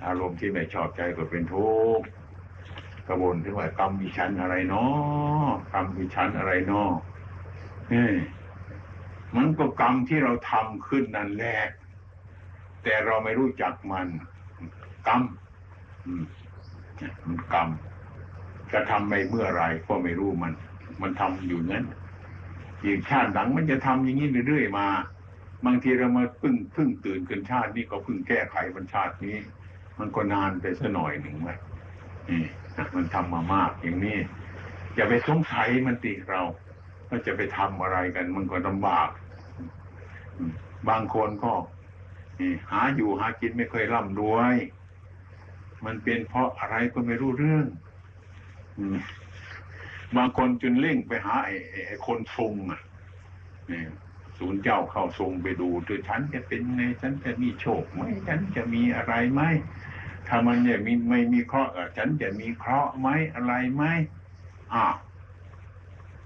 [0.06, 2.06] อารมณ์ที่ไม่ชอบใจก็เป็นทุกข์
[3.08, 6.92] กระวนถึงว่ากรรมมีชั้นอะไรเนาะกรรมมีชั้นอะไรเนาะ
[7.92, 8.10] นี่
[9.36, 11.58] มันก็กรรมที่เราทำขึ้นนั่นแหละ
[12.84, 14.08] แต่เราไม่รู้จักมัน
[15.08, 15.22] กรรม
[16.06, 16.24] อืม
[17.26, 17.68] มันกรรม
[18.72, 20.54] จะทำไปเมื่อไรก็ไม่รู้มัน
[21.02, 21.84] มันทำอยู่นั้น
[22.84, 24.88] อีกชาติหลังมันจะทำอย่างนี้เรื่อยๆมา
[25.66, 29.36] บางทีเรามาพึ่งพึ่งตื่นกันชาตินี้ก็พึ่งแก้ไขบรรชาตินี้
[30.00, 31.56] มันก็นานไปสัหน่อยหนึ่งไว้
[32.30, 32.44] นี่
[32.96, 34.18] มันทำมามากอย่างนี้
[34.96, 36.42] อย่าไปสงสัยมันติเรา
[37.10, 39.10] ว่าจะไปทำอะไรกัน มันก็ลำบาก
[40.90, 41.54] บางคนก็
[42.72, 44.56] หาอยู่หากินไม่เคยร่ำรวย
[45.86, 47.68] มันเป็นเพราะอะไรก็ไม่รู้เรื่อง
[50.18, 52.82] บางคนจนเร่งไปหาไอ้ไอไอคนทรงอะ
[54.38, 59.42] ศูนย์เจ้าเข้าทรงไปดูตัวฉันจะเป็นไงฉันจะมีโชคไหมฉันจะมีอะไรไหม
[60.28, 63.84] ถ้ามันเนี่ยมีไม่มีเคราะห์ฉันจะมีเคราะห์ไหมอะไรไหม
[64.74, 64.96] อ้าว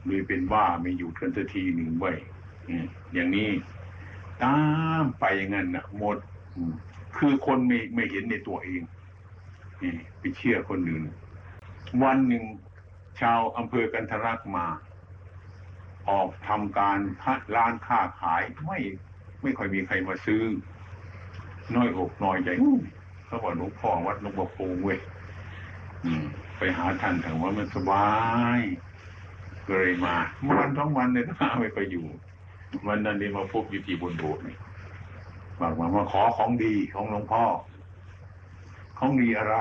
[0.06, 2.18] เลยเป็นว่าไม่อยู่กันสักทีหนึ่งไว้ย
[3.14, 3.50] อย่างนี้
[4.44, 4.58] ตา
[5.02, 6.18] มไปอย่างนั้นนะหมด
[7.18, 8.82] คือคนไม่ไม่เห็นในตัวเอง
[10.20, 11.04] ไปเชื่อคนอื่น
[12.04, 12.44] วันหนึ่ง
[13.22, 14.66] ชาวอำเภอกันทรักมา
[16.10, 18.80] ออกทำการค้าร้านค้าขายไม่
[19.42, 20.42] ไม่ค่อยมีใครมาซื้อ
[21.76, 22.50] น้อยอกน้อยใจ
[23.30, 25.00] เขาบอกหลวงพ่อวัดหลวงพ่อปูเว้ย
[26.58, 28.08] ไปหาท่านถึงว่ามันสบา
[28.58, 28.60] ย
[29.68, 32.06] ก็เลยมาเมื่อวันสองวันเนี่ยถ้าไม่ไปอยู่
[32.88, 34.58] วันนั้นนี่มาพบอยู่ที่บนโบสถ์นี่
[35.60, 37.44] บอกมามาขอของดีของหลวงพ่อ
[39.00, 39.58] ของดีอะไร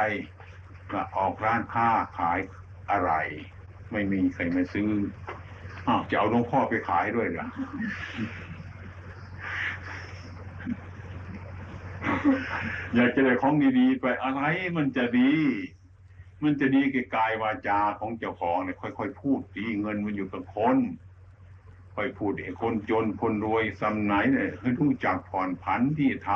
[0.93, 1.89] ก็ออกร้านค้า
[2.19, 2.39] ขาย
[2.91, 3.13] อะไร
[3.93, 4.91] ไม่มีใครมาซื้อ
[5.87, 7.47] อ้าวจะเอาหลวงพ่อไปขายด้วยเหรอ
[12.95, 14.43] อยากจะได้ของดีๆ ไปอะไร
[14.77, 15.33] มันจะดี
[16.43, 20.77] มันจะดีกับกายวาจาของเจ้าของเนี่ยค่อยๆพูดดีเงินมันอยู่กับคน
[21.95, 26.31] ค่อยพูดไอ้คนจนคนรวยสำไหนเนี่ยให้รู้จักผ่อนผันที่ท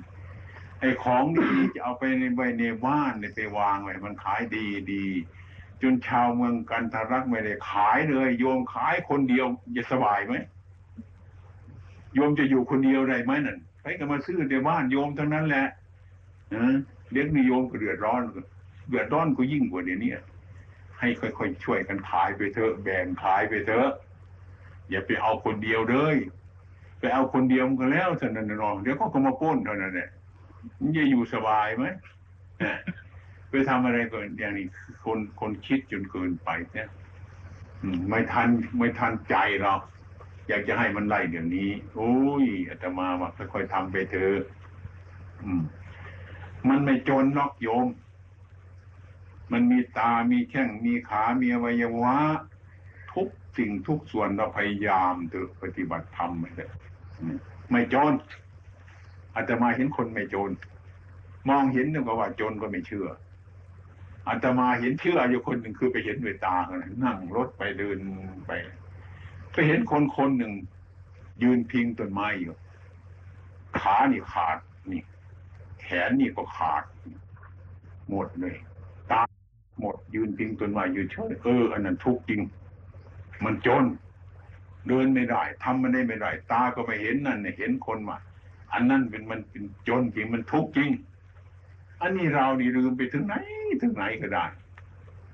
[0.00, 5.06] ำไอ้ของดีจะเอาไปในไว้ในบ้านเนี่ยไปวางไว้มันขายดีดี
[5.82, 9.46] จนชาวเมืองกันทรักไม่ได้ขายเลย โยมขายคนเดียว
[9.76, 10.34] จะสบายไหม
[12.14, 13.58] โยมจะอยู่คนเดียวได้ไหมนั่น
[13.98, 15.66] ก็มาซื้อในบ้านโยมทั้งนั้นแหละ
[16.54, 16.74] นะ
[17.10, 18.22] เลี้ยงนิโยมก็เดือดร้อน
[18.88, 20.12] เดือดร้อนก็ยิ่งกว่าเดี๋ยวนี้
[20.98, 23.88] ให้ค่อยๆช่วยกันขายไปเถอะแบ่งขายไปเถอะ
[24.90, 26.16] อย่าไปเอาคนเดียวเลย
[27.00, 30.08] ไปเอาคนเดียวมันก็แล้วเท่านั้นนองเดี๋ยวก็ก็มาป้นเท่านั้นแหละ
[30.80, 31.84] มันจะอยู่สบายไหม
[33.50, 34.66] ไปทำอะไรก่อนอย่างนี้
[35.04, 36.88] คนคนคิดจนเกินไปเนี่ย
[38.08, 39.80] ไม่ทันไม่ทันใจหรอก
[40.48, 44.38] อยากจะให้มันไล่เดี๋ยวนี้ โอ้ยอาตมาว่าค่อยๆทำไปเถอะ
[45.58, 45.62] ม
[46.68, 47.86] มันไม่จนหรอกโยม
[49.52, 52.16] มันมีตา มีแข้ง มีขา มีอวัยวะ
[53.12, 53.28] ทุก
[53.58, 56.70] สิ่งทุกส่วนเราพยายามเถอะปฏิบัติธรรมไปเลย
[57.70, 58.14] ไม่จน
[59.34, 60.50] อาจจะมาเห็นคนไม่จน
[61.48, 63.08] มองเห็นนึกว่าจนก็ไม่เชื่อ
[64.28, 66.56] อาตมาเห็นเชื่ออยู่คนหนึ่งคือไปเห็นด้วยตา
[67.04, 67.98] นั่งรถไปเดิน
[68.46, 68.50] ไป
[69.58, 70.52] ไปเห็นคนคนหนึ่ง
[71.42, 72.54] ยืนพิงต้นไม้อยู่
[73.80, 74.58] ขานี่ขาด
[74.90, 75.02] นี่
[75.80, 76.82] แขนนี่ก็ขาด
[78.10, 78.56] หมดเลย
[79.10, 79.20] ตา
[79.80, 82.40] หมดยืนพิงต้นไม้อยืนเฉยเอออันนั้นทุกข์จริง
[83.44, 83.84] มันจน
[84.88, 88.16] เดินไม่ได้ทำมันได้ไม่ได้ ตาก็ไม่เห็นนั่นเนี่ยเห็นคนมา
[88.72, 90.90] อันนั้นเป็นมันเป็นจนจริงมันทุกข์จริง
[92.00, 93.34] อันนี้เรานี่ลืมไปถึงไหน
[93.82, 94.44] ถึงไหนก็ได้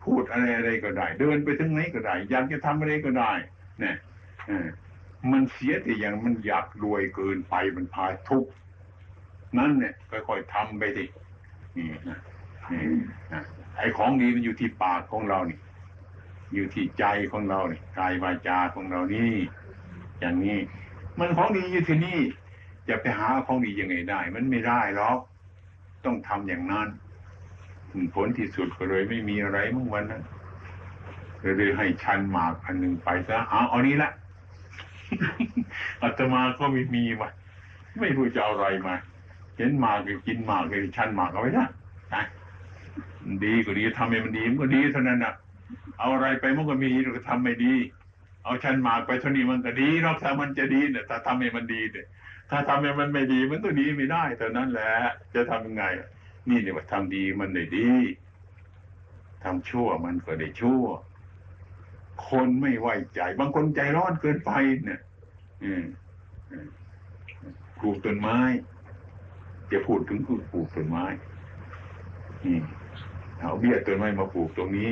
[0.05, 3.33] พูดอะไรอะไรก็ได้ เดินไปถึงไหนก็ได้อยากจะทำอะไรก็ได้
[3.81, 3.97] เนี่ย
[5.33, 8.47] มันเสียแต่อย่างมันอยากรวยเกินไปมันพาทุก
[9.59, 11.05] นั่นเนี่ยค่อยๆทำไปดิ
[11.77, 12.19] นี่นะ
[12.71, 12.83] นี่
[13.33, 13.43] นะ
[13.77, 15.59] ไอ้ของดีมันอยู่ที่ปากของเรานี่
[16.55, 19.35] อยู่ที่ใจของเรานี่กายวาจาของเรานี่
[20.21, 20.59] อย่างนี้
[21.19, 22.19] มันของดีอยู่ที่นี่
[22.89, 25.19] จะไปหาของดียังไงได้ มันไม่ได้หรอก
[26.05, 26.89] ต้องทำอย่างนั้น
[28.15, 30.23] ผลที่สุดก็เลยไม่มีอะไรเมื่อวันนั้น
[31.41, 34.11] เลยให้ชันหมากอันหนึ่งไปซะเอาเอานี้ละ
[36.03, 37.29] อาตมาก็ไม่มีมา
[38.01, 38.95] ไม่รู้จะเอาอะไรมา
[39.57, 41.67] เห็นหมากก็กินหมากเลยชันหมากเอาไว้นะ
[43.45, 45.35] ดีก็ดีทำให้มันดีมันก็ดีเท่านั้นน่ะ
[45.99, 47.75] เอาอะไรไปมันก็มีเราก็ทำไม่ดี
[48.45, 52.07] เอาชันหมากไปเท่านี้มันก็ดีนอกจากมันจะดีเนี่ยถ้าทำให้มันดีเนี่ย
[52.51, 54.93] ถ้าทำให้มันไม่ดีมันก็ดีไม่ได้เท่านั้นแหละ
[55.35, 55.85] จะทำยังไง
[56.49, 57.89] นี่เนี่ยว่าทำดีมันได้ดี
[59.45, 60.85] ทำชั่วมันก็ได้ชั่ว
[62.29, 64.53] คนไม่ไว้ใจ บางคนใจร้อนเกินไป
[64.85, 65.01] เนี่ย
[67.79, 68.39] ปลูกต้นไม้
[69.73, 71.05] จะพูดถึงคือปลูกต้นไม้
[73.39, 74.91] เอาเบี้ยต้นไม้มาปลูกตรงนี้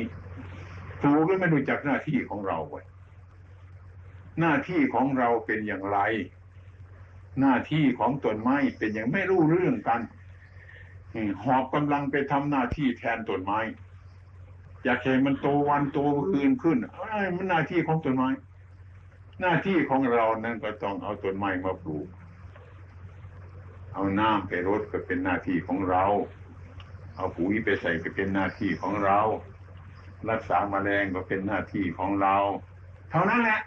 [1.01, 2.81] ปลูกแล้วไม่รู้จักหน้าที่ของเราไว้
[4.39, 5.99] หน้าที่ของเราเป็นอย่างไร
[7.41, 10.01] หน้าที่ของต้นไม้เป็นอย่างไม่รู้เรื่องกัน
[11.43, 13.59] หอบกำลังไปทำหน้าที่แทนต้นไม้
[14.83, 15.99] อยากเห็นมันโตวันโต
[16.31, 18.29] คืนขึ้นเอ้ยมันหน้าที่ของต้นไม้
[19.41, 22.07] หน้าที่ของเรานั่นก็ต้องเอาต้นไม้มาปลูก
[23.93, 26.03] เอาน้ำไปรดก็เป็นหน้าที่ของเรา
[27.15, 29.19] เอาปุ๋ยไปใส่ก็เป็นหน้าที่ของเรา
[30.29, 32.35] รักษาแมลงก็เป็นหน้าที่ของเรา
[33.09, 33.61] เท่านั้นแหละ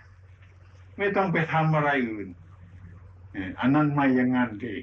[0.98, 2.28] ไม่ต้องไปทำอะไรอื่น
[3.60, 4.76] อันนั้นไม่อยังงั้นที่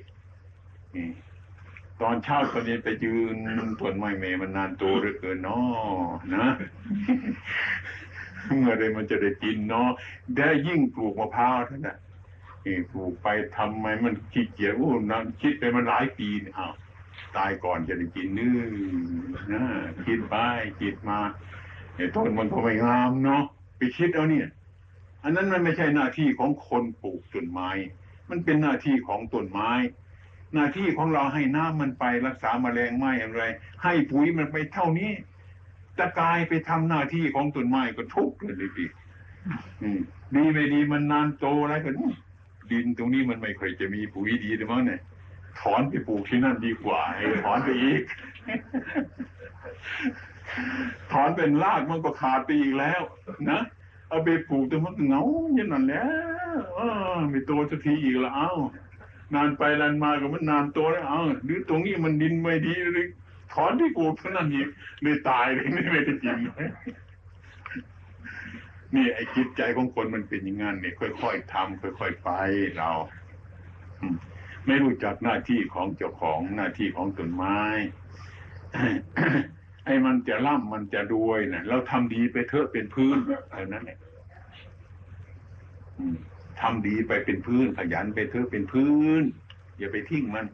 [2.03, 3.35] ตอนเช้าตอนเย็นไปยืน
[3.81, 6.47] ต้นไม้เมมันนานโตเหลือเกินเนาะนะ
[8.59, 9.89] เมื่อไรมันจะได้กินเนาะ
[10.37, 11.97] ได้ยิ่งปลูกมะพร้าวเท่านั้น
[12.65, 13.27] นี่ปลูกไป
[13.57, 16.73] ทำไมมันขี้เกียจโอ้นั่นคิดไปมันหลายปีอ้าว
[17.37, 18.59] ตายก่อนจะได้กินนื้อ
[19.53, 19.63] นะ
[20.05, 20.35] คิดไป
[20.81, 21.19] คิดมา
[21.95, 23.43] ไอ้ต้นมันก็ไม่งามเนาะ
[23.77, 24.47] ไปคิดเอาเนี่ย
[25.23, 27.69] อันนั้นมันไม่ใช่หน้าที่ของคนปลูกต้นไม้
[28.29, 29.71] มันเป็นหน้าที่ของต้นไม้
[30.53, 33.43] หน้าที่ของเราให้น้ำมันไปรักษาแมลงไหม้อะไร
[33.83, 35.11] ให้ปุ๋ยมันไปเท่านี้
[35.97, 38.85] ตะกายไปทำหน้าที่ของต้นไม้ก็ทุกข์เลยดิ
[39.81, 39.99] อืม
[40.35, 41.95] ดีไม่ดีมันนานโตอะไรกัน
[42.71, 44.99] ดินตรงนี้มันไม่ค่อยจะมีปุ๋ยดีหรือมั้งเนี่ย
[45.59, 48.01] ถอนไปปลูกที่นั่นดีกว่าให้ถอนไปอีก
[51.11, 53.01] ถอนเป็นรากมันก็ขาดไปอีกแล้ว
[53.49, 53.61] นะ
[54.09, 55.23] เอาไปปลูกแต่มันเงา
[55.55, 56.05] อย่างนั้นแล้
[56.55, 56.57] ว
[57.31, 58.51] ไม่โตสักทีอีกแล้วอ้า
[59.36, 63.07] นานไปนานมาก็มันนานโตแล้วอ้าหรือตรงนี้มันดินไม่ดีหรือ
[63.53, 64.67] ถอนที่ปลูกเท่านั้นอีก
[65.01, 66.69] เลยตายเลยไม่ได้กินเลย
[68.95, 72.29] นี่ไอ้จิตใจของคนมันเป็นอย่างนั้นเนี่ยค่อยๆทำค่อยๆไป
[72.77, 72.89] เรา
[74.67, 77.59] ไม่รู้จักหน้าที่ของเจ้าของหน้าที่ของต้นไม้
[79.86, 83.17] ไอ้มันจะร่ำมันจะรวยนะเราทำดีไปเถอะเป็นพื้น
[83.51, 83.97] เท่านั้นแหละ
[85.99, 86.17] อืม
[86.61, 88.91] ทำดีไปเป็นพื้นขยันไปเถอะเป็นพื้
[89.21, 89.23] น
[89.77, 90.45] อย่าไปทิ้งมัน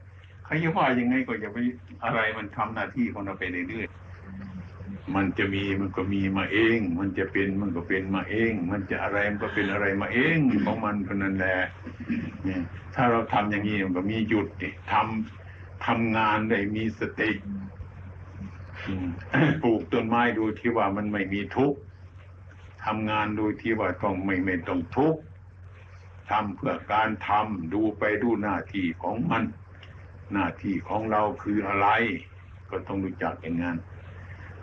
[0.46, 1.58] ใครจะว่ายังไงก็อย่าไป
[2.04, 11.58] อะไรมันทำหน้าที่ของเราไปเรื่อยๆมันจะมีมันก็มีมาเอง มันจะเป็นมันก็เป็นมาเอง มันจะอะไรมันก็เป็นอะไรมาเองของมันเท่านั้นแหละ
[12.44, 12.62] เนี่ย
[12.96, 17.32] ถ้าเราทำอย่างนี้มันก็มีหยุดดิทำทำงานได้มีสติ
[19.64, 21.80] ปลูกต้นไม้ดูที่ว่ามันไม่มีทุกข์
[22.86, 25.20] ทำงานดูที่ว่าต้องไม่ไม่ต้องทุกข์
[26.30, 29.44] ทำเพื่อการทำดูไปดูหน้าที่ของมัน
[30.34, 31.88] หน้าที่ของเราคืออะไร
[32.70, 33.78] ก็ต้องรู้จักอย่างนั้น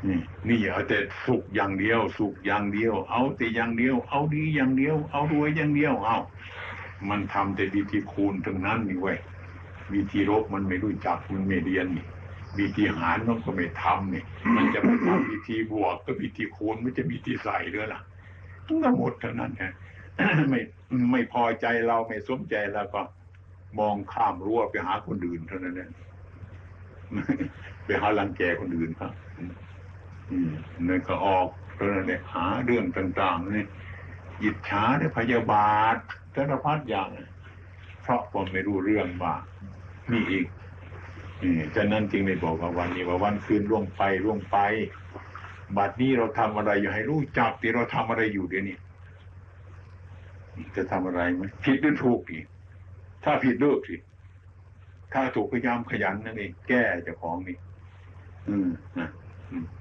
[0.07, 6.19] นี่นี่อย่าเอาแต่สุขอย่างเดียว สุขอย่างเดียว เอาแต่อย่างเดียว เอาดีอย่างเดียว เอารวยอย่างเดียวเอา
[7.09, 9.19] มันทำแต่วิธีคูณทั้งนั้นนี่เว้ย
[9.95, 12.07] วิธีลบมันไม่รู้จักมันไม่เรียนนี่
[12.59, 14.23] วิธีหารมันก็ไม่ทำนี่
[14.57, 18.01] มันจะไปทำวิธีบวกก็วิธีคูณไม่จะวิธีใส่ด้วยล่ะ
[18.67, 19.65] ทั้งหมดเท่านั้นไง
[20.51, 20.61] ไม่
[21.13, 23.03] ไม่พอใจเราไม่สมใจแล้วก็
[23.79, 25.91] มองข้ามรั้วไปหาคนอื่นเท่านั้นเอง
[27.85, 29.13] ไปหารังแกคนอื่นครับ
[30.89, 33.67] นั่นก็ออกเท่านั้นเองหาเรื่องต่างๆนี่
[34.41, 35.97] หยิบฉาได้พยาบาท
[36.35, 37.09] สารพัดอย่าง
[38.03, 39.35] เพราะผมไม่รู้เรื่องว่า
[40.13, 40.47] นี่อีก
[41.77, 44.57] ฉะนั้นจึงได้บอกว่าวันนี้ว่าวันคืนล่วงไปล่วงไป
[45.77, 48.77] บัดนี้เราทำอะไรอยู่ให้รู้จักที่เราทำอะไรอยู่เดี๋ยวนี้
[50.77, 52.47] จะทำอะไรไหมผิดหรือถูกอีก
[53.25, 53.97] ถ้าผิดเลิกสิ
[55.13, 57.57] ถ้าถูกพยายามขยันนั่นเองแก้เจ้าของนี่
[58.49, 59.09] อืมนะ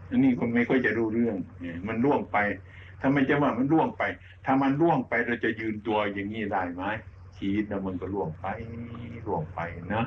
[0.10, 1.36] อันนี้คนไม่ค่อยจะรู้เรื่อง
[1.88, 2.38] มันล่วงไป
[3.02, 4.04] ถ้าไม่จะว่ามันล่วงไป
[4.46, 6.84] ถ้ามันล่วงไปเราจะยืนตัวอย่างนี้ได้ไหม
[7.38, 8.48] ชีวิตนะมันก็ล่วงไป
[9.28, 9.60] ล่วงไป
[9.96, 10.04] นะ